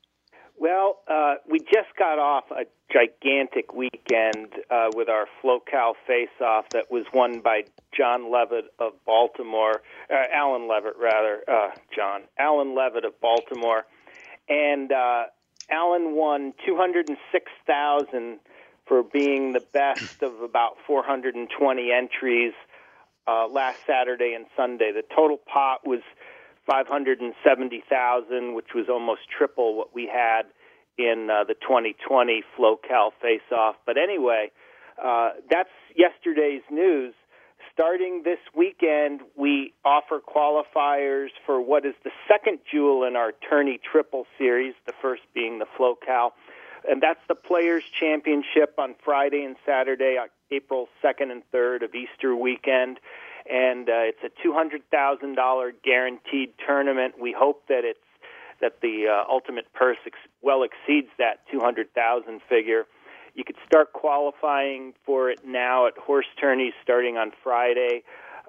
[0.62, 6.92] Well, uh, we just got off a gigantic weekend uh, with our FloCal face-off that
[6.92, 7.64] was won by
[7.98, 13.88] John Levitt of Baltimore, uh, Alan Levitt rather, uh, John Alan Levitt of Baltimore,
[14.48, 15.24] and uh,
[15.72, 18.38] Alan won two hundred and six thousand
[18.86, 22.54] for being the best of about four hundred and twenty entries
[23.28, 24.92] uh, last Saturday and Sunday.
[24.92, 26.02] The total pot was
[26.66, 30.44] 570,000, which was almost triple what we had
[30.98, 33.76] in uh, the 2020 FloCal face-off.
[33.86, 34.52] But anyway,
[35.02, 37.14] uh, that's yesterday's news.
[37.74, 43.80] Starting this weekend, we offer qualifiers for what is the second jewel in our tourney
[43.92, 46.32] triple series, the first being the FloCal.
[46.88, 50.18] And that's the Players' Championship on Friday and Saturday,
[50.52, 53.00] April 2nd and 3rd of Easter weekend
[53.50, 57.16] and uh, it's a two hundred thousand dollar guaranteed tournament.
[57.20, 58.00] We hope that it's
[58.62, 62.86] that the uh, ultimate purse ex- well exceeds that two hundred thousand figure.
[63.34, 68.04] You could start qualifying for it now at horse tourneys starting on Friday.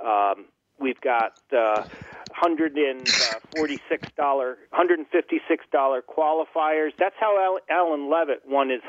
[0.04, 0.46] Um,
[0.80, 1.84] we've got uh,
[2.32, 3.08] hundred and
[3.56, 6.90] forty-six dollar, hundred and fifty-six dollar qualifiers.
[6.98, 8.82] That's how Alan Levitt won his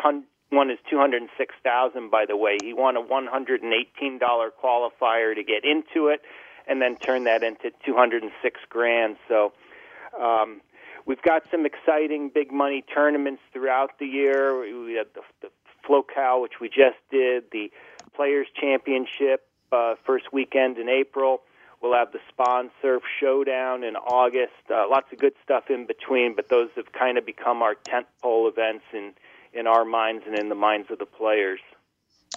[0.54, 2.58] won his 206,000 by the way.
[2.62, 4.20] He won a $118
[4.64, 6.22] qualifier to get into it
[6.68, 9.18] and then turn that into 206 grand.
[9.28, 9.54] So
[10.20, 10.62] um
[11.06, 14.60] we've got some exciting big money tournaments throughout the year.
[14.60, 15.49] We had the, the
[15.88, 17.72] FloCal which we just did, the
[18.16, 21.41] Players Championship uh first weekend in April.
[21.84, 24.54] We'll have the Spawn Surf Showdown in August.
[24.72, 28.49] Uh, lots of good stuff in between, but those have kind of become our tentpole
[28.49, 29.12] events in
[29.54, 31.60] in our minds and in the minds of the players.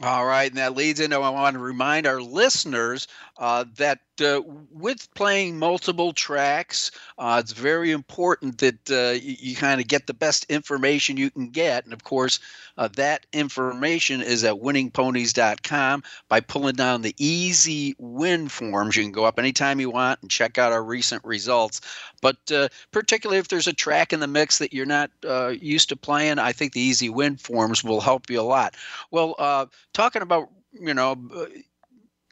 [0.03, 3.09] All right, and that leads into I want to remind our listeners
[3.39, 9.57] uh, that uh, with playing multiple tracks, uh, it's very important that uh, you, you
[9.57, 11.85] kind of get the best information you can get.
[11.85, 12.41] And of course,
[12.77, 18.97] uh, that information is at winningponies.com by pulling down the easy win forms.
[18.97, 21.81] You can go up anytime you want and check out our recent results.
[22.21, 25.89] But uh, particularly if there's a track in the mix that you're not uh, used
[25.91, 28.75] to playing, I think the easy win forms will help you a lot.
[29.11, 31.17] Well, uh, talking about you know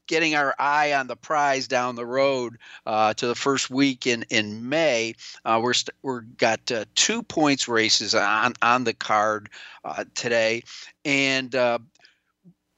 [0.06, 4.24] getting our eye on the prize down the road uh, to the first week in
[4.30, 5.14] in May.
[5.44, 9.50] Uh, we're st- we're got uh, two points races on on the card
[9.84, 10.62] uh, today,
[11.04, 11.78] and uh,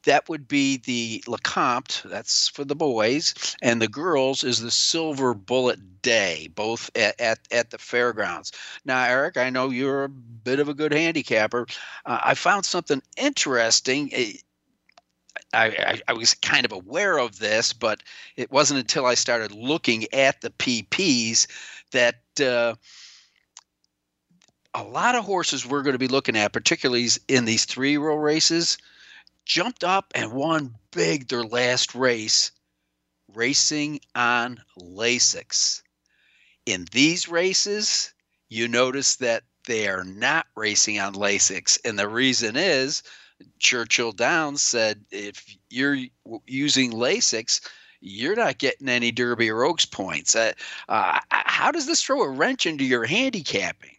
[0.07, 6.55] that would be the Lecomte, that's for the boys, and the girls is the Silverbulletday,
[6.55, 8.53] both at, at, at the Fair Grounds.
[8.85, 11.67] Now, Eric, I know you're a bit of a good handicapper.
[12.07, 14.11] Uh, I found something interesting.
[15.53, 18.03] I, I, I, was kind of aware of this, but
[18.37, 21.47] it wasn't until I started looking at the PPs
[21.93, 22.75] that uh,
[24.75, 28.17] a lot of horses we're going to be looking at, particularly in these three row
[28.17, 28.77] races,
[29.45, 32.51] jumped up and won big their last race
[33.33, 35.83] racing on Lasix.
[36.67, 38.13] In these races,
[38.49, 41.79] you notice that they are not racing on Lasix.
[41.85, 43.03] And the reason is
[43.59, 45.97] Churchill Downs said if you're
[46.47, 47.61] using Lasix,
[48.01, 50.37] you're not getting any Derby or Oaks points.
[50.37, 50.53] Uh,
[50.89, 53.97] uh, how does this throw a wrench into your handicapping?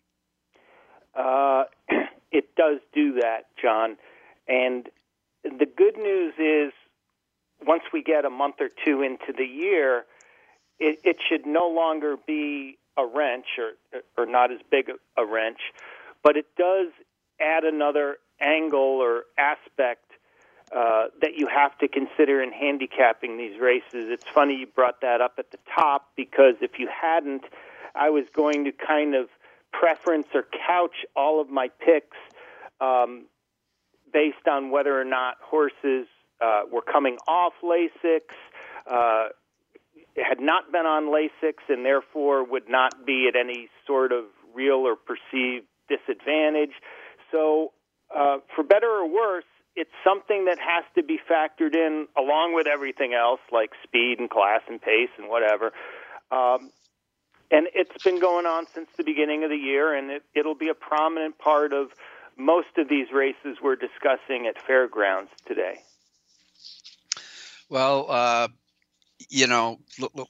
[1.15, 1.65] Uh,
[2.31, 3.97] it does do that, John.
[4.47, 4.88] And
[5.43, 6.73] the good news is
[7.65, 10.05] once we get a month or two into the year,
[10.79, 15.25] it, it should no longer be a wrench or, or not as big a, a
[15.25, 15.59] wrench,
[16.23, 16.88] but it does
[17.39, 20.11] add another angle or aspect
[20.75, 24.09] uh, that you have to consider in handicapping these races.
[24.11, 27.45] It's funny you brought that up at the top because if you hadn't,
[27.95, 29.29] I was going to kind of
[29.71, 32.17] preference or couch all of my picks
[32.81, 33.25] um,
[34.11, 36.07] based on whether or not horses
[36.41, 38.21] uh, were coming off Lasix,
[38.89, 39.29] uh,
[40.17, 44.85] had not been on Lasix, and therefore would not be at any sort of real
[44.88, 46.73] or perceived disadvantage.
[47.31, 47.71] So
[48.16, 49.45] uh, for better or worse,
[49.76, 54.30] it's something that has to be factored in along with everything else, like speed and
[54.30, 55.72] class and pace and whatever.
[56.32, 56.72] Um,
[57.51, 60.70] and it's been going on since the beginning of the year, and it, it'll be
[60.70, 61.89] a prominent part of
[62.38, 65.80] most of these races we're discussing at Fair Grounds today.
[67.70, 68.47] Well, uh,
[69.30, 69.80] you know,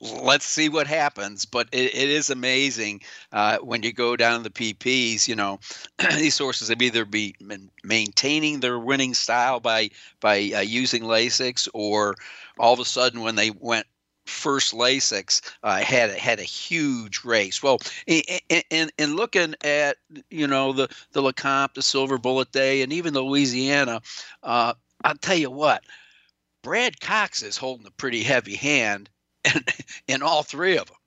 [0.01, 1.45] let's see what happens.
[1.45, 5.27] But it, it is amazing uh, when you go down the PPs.
[5.27, 5.59] You know,
[6.17, 7.35] these horses have either be
[7.83, 12.15] maintaining their winning style by by uh, using Lasix, or
[12.57, 13.85] all of a sudden when they went
[14.25, 17.63] first Lasix uh, had had a huge race.
[17.63, 19.97] Well, in, in, looking at
[20.29, 24.01] you know the the Lecomte, the Silverbulletday, and even the Louisiana,
[24.43, 24.73] uh,
[25.03, 25.83] I'll tell you what,
[26.67, 29.09] Brad Cox is holding a pretty heavy hand
[29.45, 29.63] in,
[30.05, 30.97] in all three of them.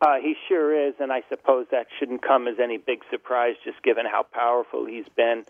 [0.00, 3.80] Uh, he sure is, and I suppose that shouldn't come as any big surprise, just
[3.84, 5.44] given how powerful he's been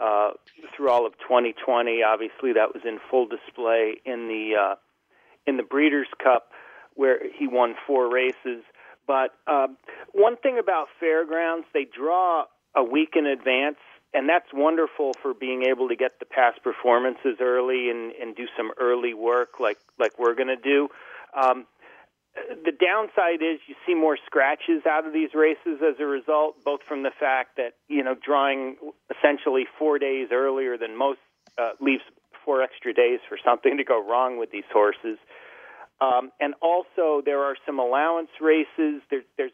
[0.00, 0.30] uh,
[0.76, 2.04] through all of 2020.
[2.04, 4.74] Obviously, that was in full display in the uh,
[5.48, 6.52] in the Breeders' Cup,
[6.94, 8.62] where he won four races.
[9.08, 9.76] But um,
[10.12, 12.44] one thing about Fair Grounds, they draw
[12.76, 13.78] a week in advance
[14.12, 18.46] and that's wonderful for being able to get the past performances early and, and do
[18.56, 20.88] some early work like like we're going to do.
[21.40, 21.66] Um,
[22.64, 26.80] the downside is you see more scratches out of these races as a result, both
[26.88, 28.76] from the fact that you know drawing
[29.10, 31.20] essentially four days earlier than most
[31.58, 32.02] uh, leaves
[32.44, 35.18] four extra days for something to go wrong with these horses.
[36.00, 39.02] Um, and also, there are some allowance races.
[39.10, 39.52] There, there's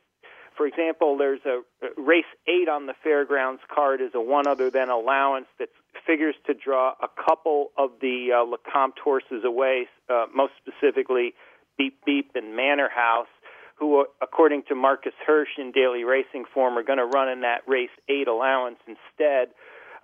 [0.57, 1.61] for example, there's a
[1.97, 5.69] race eight on the Fair Grounds card is a one other than allowance that
[6.07, 11.35] figures to draw a couple of the uh, Lecomte horses away, uh, most specifically
[11.77, 13.29] Beep Beep and Manor House,
[13.77, 17.43] who, uh, according to Marcus Hersh in Daily Racing Form, are going to run in
[17.43, 19.49] that race eight allowance instead.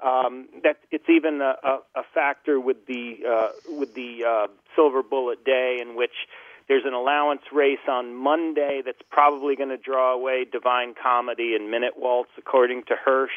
[0.03, 4.46] Um, that it's even a, a, a factor with the uh, with the uh,
[4.76, 6.26] Silverbulletday in which
[6.72, 11.70] there's an allowance race on Monday that's probably going to draw away Divine Comedy and
[11.70, 13.28] Minute Waltz, according to Hirschi.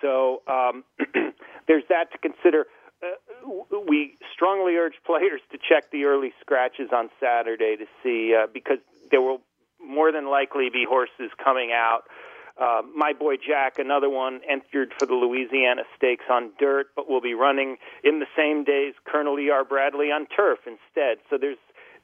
[0.00, 0.84] So um,
[1.66, 2.66] there's that to consider.
[3.02, 8.46] Uh, we strongly urge players to check the early scratches on Saturday to see uh,
[8.54, 8.78] because
[9.10, 9.40] there will
[9.84, 12.02] more than likely be horses coming out.
[12.60, 17.20] Uh, My Boy Jack, another one, entered for the Louisiana Stakes on dirt, but will
[17.20, 19.64] be running in the same days Colonel E.R.
[19.64, 21.18] Bradley on turf instead.
[21.28, 21.58] So there's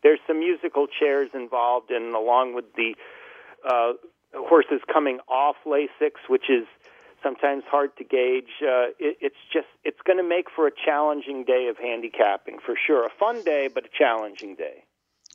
[0.05, 2.95] there's some musical chairs involved, and along with the
[3.69, 3.95] uh,
[4.35, 6.67] horses coming off Lasix, which is
[7.23, 8.51] sometimes hard to gauge.
[8.63, 12.77] Uh, it, it's just it's going to make for a challenging day of handicapping for
[12.87, 13.05] sure.
[13.07, 14.85] A fun day, but a challenging day.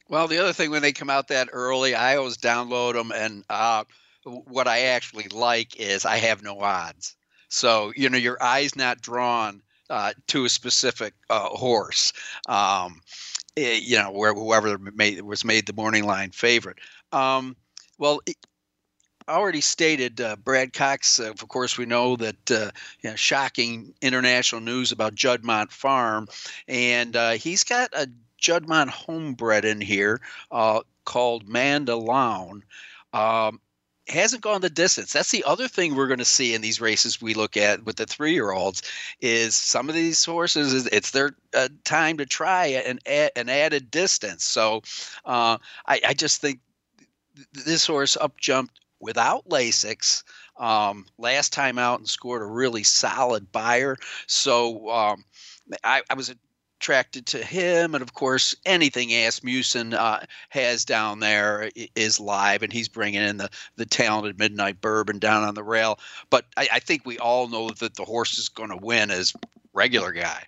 [0.08, 3.44] Well, the other thing when they come out that early, I always download them, and
[3.50, 3.84] uh,
[4.24, 7.16] what I actually like is I have no odds.
[7.50, 12.14] So you know your eye's not drawn uh, to a specific uh, horse.
[12.48, 13.02] Um,
[13.58, 16.78] eh, you know where whoever made, was made the morning line favorite.
[17.12, 17.56] Um,
[17.98, 18.22] well,
[19.30, 22.72] I already stated, uh, Brad Cox, uh, of course, we know that uh,
[23.02, 26.28] you know, shocking international news about Juddmonte Farm.
[26.68, 28.10] And uh, he's got a
[28.42, 30.20] Juddmonte homebred in here
[30.52, 32.62] uh, called Mandaloun.
[33.14, 33.62] Um,
[34.10, 35.14] hasn't gone the distance.
[35.14, 37.98] That's the other thing we're going to see in these races we look at with
[37.98, 38.82] the three-year-olds
[39.22, 44.44] is some of these horses it's their uh, time to try an an added distance.
[44.44, 44.82] So
[45.26, 45.58] uh,
[45.88, 46.60] I, I, just think
[47.54, 50.24] this horse up jumped without Lasix
[50.58, 53.98] um, last time out and scored a really solid Beyer.
[54.28, 55.24] So um,
[55.84, 56.34] I, I, was
[56.80, 62.72] attracted to him, and of course, anything Asmussen uh, has down there is live, and
[62.72, 66.00] he's bringing in the the talented Midnight Bourbon down on the rail.
[66.30, 69.34] But I, I think we all know that the horse is going to win as
[69.74, 70.46] regular guy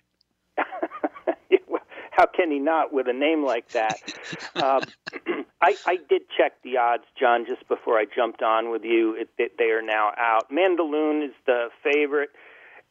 [2.10, 3.98] how can he not with a name like that?
[4.56, 4.82] um,
[5.62, 9.14] I, I did check the odds, John, just before I jumped on with you.
[9.14, 10.50] It, it, they are now out.
[10.50, 12.30] Mandaloun is the favorite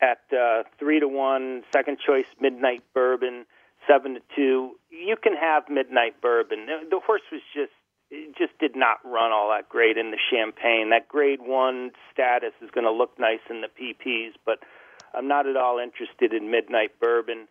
[0.02, 3.46] at uh, three to one, second choice, Midnight Bourbon,
[3.88, 4.72] seven to two.
[4.90, 6.66] You can have Midnight Bourbon.
[6.90, 7.72] The, horse was just
[8.38, 10.90] just did not run all that great in the Champagne.
[10.90, 14.60] That Grade One status is going to look nice in the PPs, but
[15.14, 17.48] I'm not at all interested in Midnight Bourbon.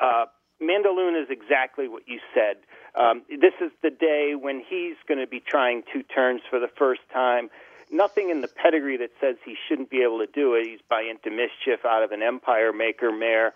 [0.00, 0.26] Uh,
[0.62, 2.56] Mandaloun is exactly what you said.
[2.98, 6.68] Um, this is the day when he's going to be trying two turns for the
[6.78, 7.48] first time.
[7.90, 10.66] Nothing in the pedigree that says he shouldn't be able to do it.
[10.66, 13.54] He's by Into Mischief out of an Empire Maker mare.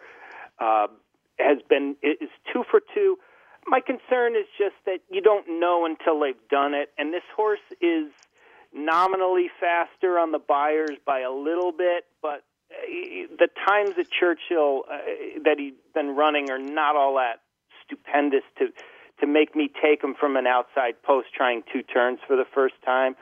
[0.58, 0.86] Uh,
[1.38, 3.18] has been is two for two.
[3.66, 7.60] My concern is just that you don't know until they've done it, and this horse
[7.80, 8.10] is
[8.74, 12.44] nominally faster on the Beyers by a little bit, but
[13.38, 14.98] the times at Churchill uh,
[15.44, 17.40] that he's been running are not all that
[17.84, 18.68] stupendous to
[19.20, 22.74] to make me take him from an outside post trying two turns for the first
[22.84, 23.14] time.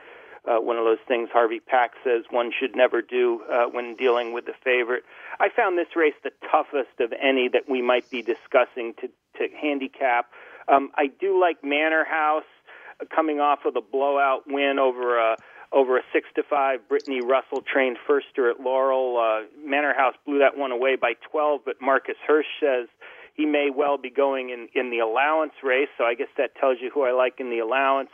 [0.48, 4.32] Uh, one of those things Harvey Pack says one should never do uh, when dealing
[4.32, 5.04] with the favorite.
[5.38, 9.54] I found this race the toughest of any that we might be discussing to, to
[9.60, 10.30] handicap.
[10.68, 12.44] Um, I do like Manor House
[13.00, 15.36] uh, coming off of the blowout win over a
[15.72, 16.88] over a six to five.
[16.88, 19.18] Brittany Russell trained firster at Laurel.
[19.18, 22.88] Uh, Manor House blew that one away by 12, but Marcus Hersh says
[23.34, 25.88] he may well be going in in the allowance race.
[25.96, 28.10] So I guess that tells you who I like in the allowance.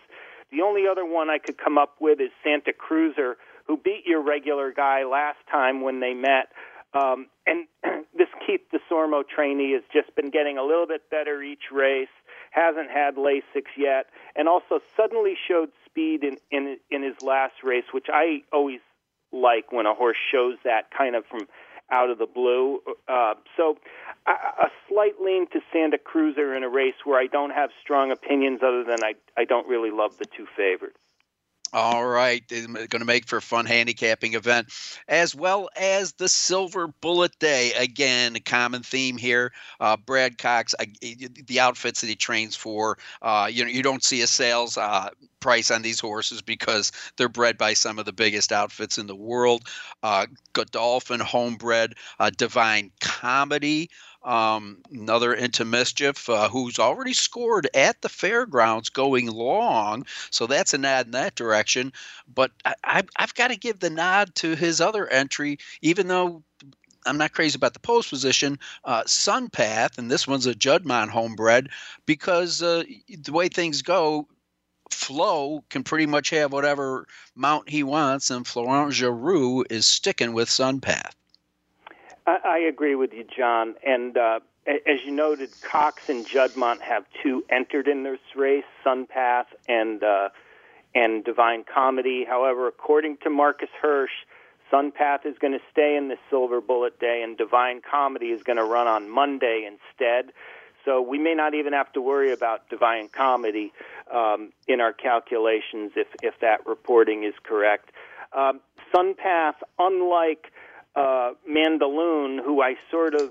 [0.51, 3.36] The only other one I could come up with is Santa Cruiser,
[3.66, 6.49] who beat your regular guy last time when they met.
[6.94, 7.66] Um, and
[8.16, 12.09] this Keith Desormeaux trainee has just been getting a little bit better each race
[12.57, 17.84] hasn't had Lasix yet, and also suddenly showed speed in in in his last race,
[17.92, 18.80] which I always
[19.32, 21.47] like when a horse shows that kind of from
[21.90, 22.80] out of the blue.
[23.07, 23.76] Uh, so
[24.31, 28.61] a, slight lean to Santa Cruiser in a race where I don't have strong opinions
[28.62, 30.99] other than I I don't really love the two favorites.
[31.72, 34.68] All right, going to make for a fun handicapping event,
[35.09, 37.79] as well as the Silverbulletday.
[37.79, 39.53] Again, a common theme here.
[39.81, 42.99] Uh, Brad Cox, uh, the outfits that he trains for.
[43.20, 45.11] Uh, you know, you don't see a sales uh,
[45.41, 49.16] price on these horses because they're bred by some of the biggest outfits in the
[49.16, 49.68] world.
[50.05, 53.91] Uh, Godolphin homebred, uh, Divine Comedy
[54.27, 60.47] um, another Into Mischief uh, who's already scored at the Fair Grounds going long so
[60.47, 61.93] that's a nod in that direction
[62.33, 62.51] but
[62.85, 66.43] I, have got to give the nod to his other entry even though
[67.07, 68.59] I'm not crazy about the post position.
[68.85, 71.68] Uh, Sunpath, and this one's a Juddmonte homebred,
[72.05, 74.27] because uh, the way things go,
[74.91, 80.49] Flo can pretty much have whatever mount he wants, and Florent Geroux is sticking with
[80.49, 81.14] Sunpath.
[82.27, 83.74] I, I agree with you, John.
[83.87, 89.47] And uh, as you noted, Cox and Juddmonte have two entered in this race: Sunpath
[89.68, 90.29] and uh,
[90.95, 92.24] and Divine Comedy.
[92.29, 94.24] However, according to Marcus Hersh,
[94.72, 98.87] Sunpath is going to stay in the Silverbulletday, and Divine Comedy is going to run
[98.87, 100.33] on Monday instead.
[100.85, 103.72] So we may not even have to worry about Divine Comedy
[104.12, 107.91] um, in our calculations if if that reporting is correct.
[108.33, 108.61] Um,
[108.93, 110.53] Sunpath, unlike
[110.97, 113.30] uh, Mandaloun, who I sort of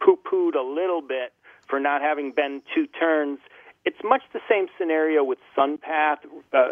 [0.00, 1.32] poo pooed a little bit
[1.68, 3.38] for not having been two turns.
[3.84, 6.18] It's much the same scenario with Sunpath,
[6.52, 6.68] uh,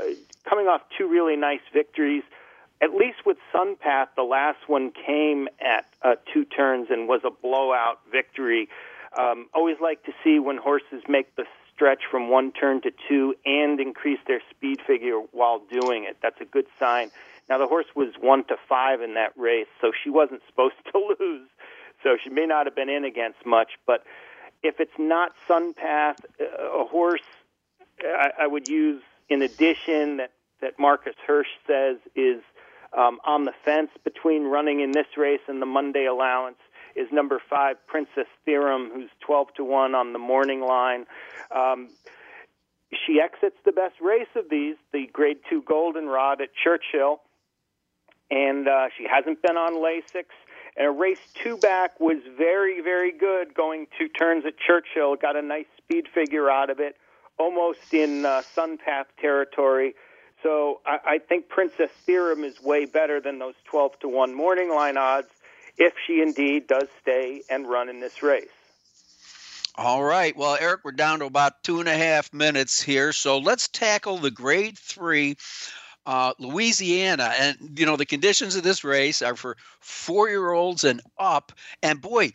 [0.48, 2.24] coming off two really nice victories.
[2.82, 7.30] At least with Sunpath, the last one came at uh, two turns and was a
[7.30, 8.68] blowout victory.
[9.18, 11.44] Um, always like to see when horses make the
[11.74, 16.16] stretch from one turn to two and increase their speed figure while doing it.
[16.22, 17.11] That's a good sign.
[17.49, 21.16] Now the horse was one to five in that race, so she wasn't supposed to
[21.20, 21.49] lose.
[22.03, 24.05] So she may not have been in against much, but
[24.62, 27.22] if it's not Sunpath, uh, a horse
[28.01, 32.42] I, I would use in addition that that Marcus Hersh says is
[32.97, 36.57] um, on the fence between running in this race and the Monday allowance
[36.94, 41.05] is number five, Princess Theorem, who's 12 to 1 on the morning line.
[41.55, 41.90] Um,
[43.07, 47.20] she exits the best race of these, the grade two Golden Rod at Churchill,
[48.31, 50.27] and uh, she hasn't been on Lasix.
[50.77, 55.16] And a race two back was very, very good going two turns at Churchill.
[55.16, 56.97] Got a nice speed figure out of it,
[57.39, 59.95] almost in uh, Sunpath territory.
[60.43, 64.68] So I, I think Princess Theorem is way better than those 12 to 1 morning
[64.68, 65.29] line odds
[65.79, 68.49] if she indeed does stay and run in this race.
[69.79, 70.35] All right.
[70.35, 73.12] Well, Eric, we're down to about two and a half minutes here.
[73.12, 75.37] So let's tackle the grade three
[76.07, 77.34] uh, Louisiana.
[77.38, 81.52] And, you know, the conditions of this race are for four year olds and up.
[81.82, 82.32] And boy,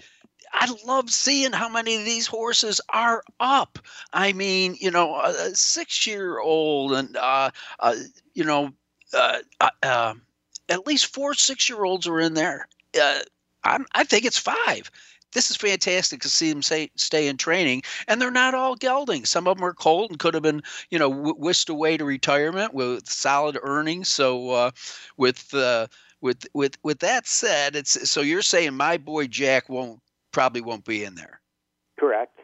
[0.53, 3.79] I love seeing how many of these horses are up.
[4.13, 7.95] I mean, you know, a six year old and, uh, uh,
[8.33, 8.73] you know,
[9.13, 10.13] uh, uh, uh,
[10.69, 12.67] at least four six year olds are in there.
[12.99, 13.19] Uh,
[13.63, 14.89] I think it's five.
[15.33, 19.25] This is fantastic to see them say, stay in training, and they're not all gelding.
[19.25, 22.73] Some of them are cold and could have been, you know, whisked away to retirement
[22.73, 24.09] with solid earnings.
[24.09, 24.71] So, uh,
[25.17, 25.87] with uh,
[26.21, 29.99] with with with that said, it's so you're saying My Boy Jack won't
[30.31, 31.41] probably won't be in there.
[31.99, 32.40] Correct.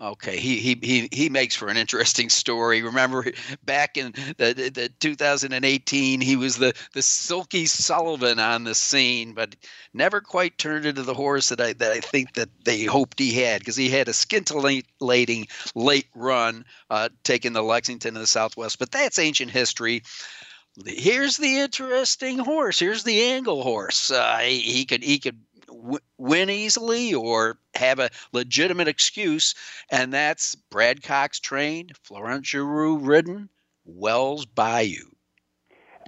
[0.00, 2.82] Okay, he he he he makes for an interesting story.
[2.82, 3.24] Remember
[3.64, 9.34] back in the, the, the 2018, he was the the Silky Sullivan on the scene,
[9.34, 9.54] but
[9.92, 13.32] never quite turned into the horse that I that I think that they hoped he
[13.34, 18.80] had because he had a scintillating late run, uh, taking the Lexington in the Southwest.
[18.80, 20.02] But that's ancient history.
[20.84, 22.80] Here's the interesting horse.
[22.80, 24.10] Here's the angle horse.
[24.10, 25.38] Uh, he, he could he could
[26.18, 29.54] win easily or have a legitimate excuse,
[29.90, 33.48] and that's Brad Cox trained, Florent Geroux ridden,
[33.84, 35.10] Wells Bayou.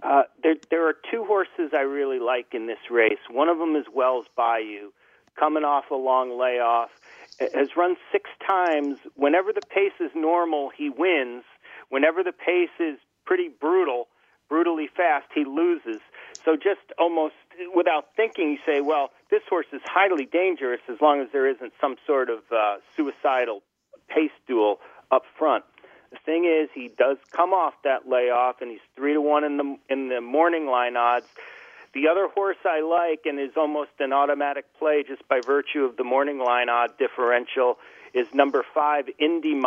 [0.02, 3.18] Uh, there, there are two horses I really like in this race.
[3.30, 4.92] One of them is Wells Bayou,
[5.38, 6.90] coming off a long layoff,
[7.38, 8.98] has run six times.
[9.14, 11.44] Whenever the pace is normal, he wins.
[11.88, 14.08] Whenever the pace is pretty brutal,
[14.48, 16.00] brutally fast, he loses.
[16.44, 17.34] So just almost
[17.74, 21.72] without thinking, you say, well, this horse is highly dangerous as long as there isn't
[21.80, 23.62] some sort of uh, suicidal
[24.08, 24.78] pace duel
[25.10, 25.64] up front.
[26.10, 29.56] The thing is, he does come off that layoff, and he's three to one in
[29.56, 31.26] the in the morning line odds.
[31.94, 35.96] The other horse I like, and is almost an automatic play just by virtue of
[35.96, 37.78] the morning line odd differential,
[38.14, 39.60] is number five, Indy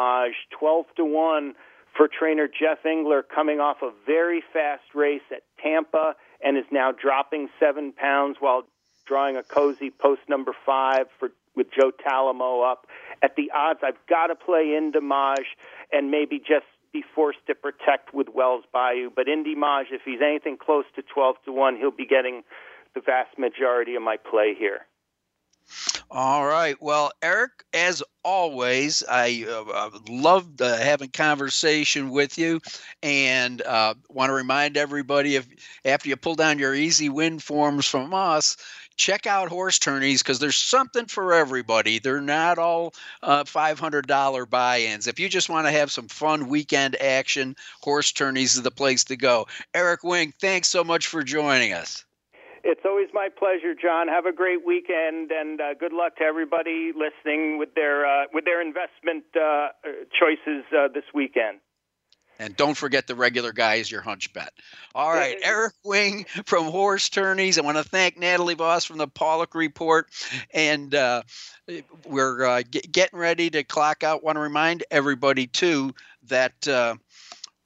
[0.57, 1.55] twelve to one
[1.95, 6.91] for trainer Jeff Engler, coming off a very fast race at Tampa and is now
[6.91, 8.63] dropping seven pounds while
[9.05, 12.87] drawing a cozy post number five for with Joe Talamo up.
[13.21, 15.43] At the odds, I've got to play Indy Maj
[15.91, 19.09] and maybe just be forced to protect with Wells Bayou.
[19.13, 22.43] But Indy Maj, if he's anything close to 12 to 1, he'll be getting
[22.95, 24.85] the vast majority of my play here.
[26.11, 26.75] All right.
[26.81, 32.61] Well, Eric, as always, I uh, loved uh, having conversation with you,
[33.03, 35.47] and uh, want to remind everybody if
[35.85, 38.57] after you pull down your easy win forms from us,
[38.95, 41.99] check out HorseTourneys because there's something for everybody.
[41.99, 42.93] They're not all
[43.23, 45.07] uh, $500 buy-ins.
[45.07, 49.15] If you just want to have some fun weekend action, HorseTourneys is the place to
[49.15, 49.47] go.
[49.73, 52.03] Eric Wing, thanks so much for joining us.
[52.63, 54.07] It's always my pleasure, John.
[54.07, 58.45] Have a great weekend, and uh, good luck to everybody listening with their uh, with
[58.45, 59.69] their investment uh,
[60.19, 61.59] choices uh, this weekend.
[62.41, 64.53] And don't forget the regular guy is your hunch bet.
[64.95, 67.57] All right, Eric Wing from HorseTourneys.
[67.57, 70.07] I want to thank Natalie Voss from the Paulick Report,
[70.53, 71.23] and uh,
[72.05, 74.23] we're uh, get, getting ready to clock out.
[74.23, 75.93] Want to remind everybody too
[76.27, 76.97] that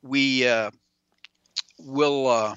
[0.02, 0.48] we
[1.80, 2.56] will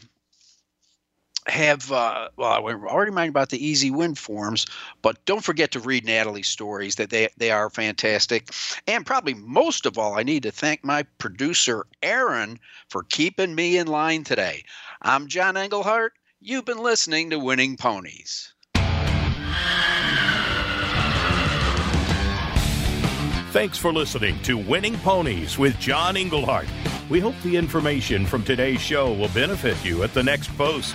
[1.46, 4.66] have uh, well, we already mind about the easy win forms,
[5.02, 6.96] but don't forget to read Natalie's stories.
[6.96, 8.50] That they they are fantastic,
[8.86, 13.78] and probably most of all, I need to thank my producer Aaron for keeping me
[13.78, 14.64] in line today.
[15.02, 16.12] I'm John Englehart.
[16.40, 18.52] You've been listening to Winning Ponies.
[23.52, 26.68] Thanks for listening to Winning Ponies with John Englehart.
[27.08, 30.94] We hope the information from today's show will benefit you at the next post.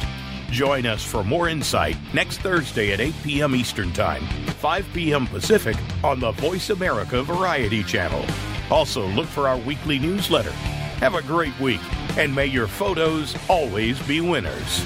[0.51, 3.55] Join us for more insight next Thursday at 8 p.m.
[3.55, 5.25] Eastern Time, 5 p.m.
[5.25, 8.25] Pacific on the Voice America Variety Channel.
[8.69, 10.51] Also, look for our weekly newsletter.
[10.99, 11.79] Have a great week,
[12.17, 14.85] and may your photos always be winners.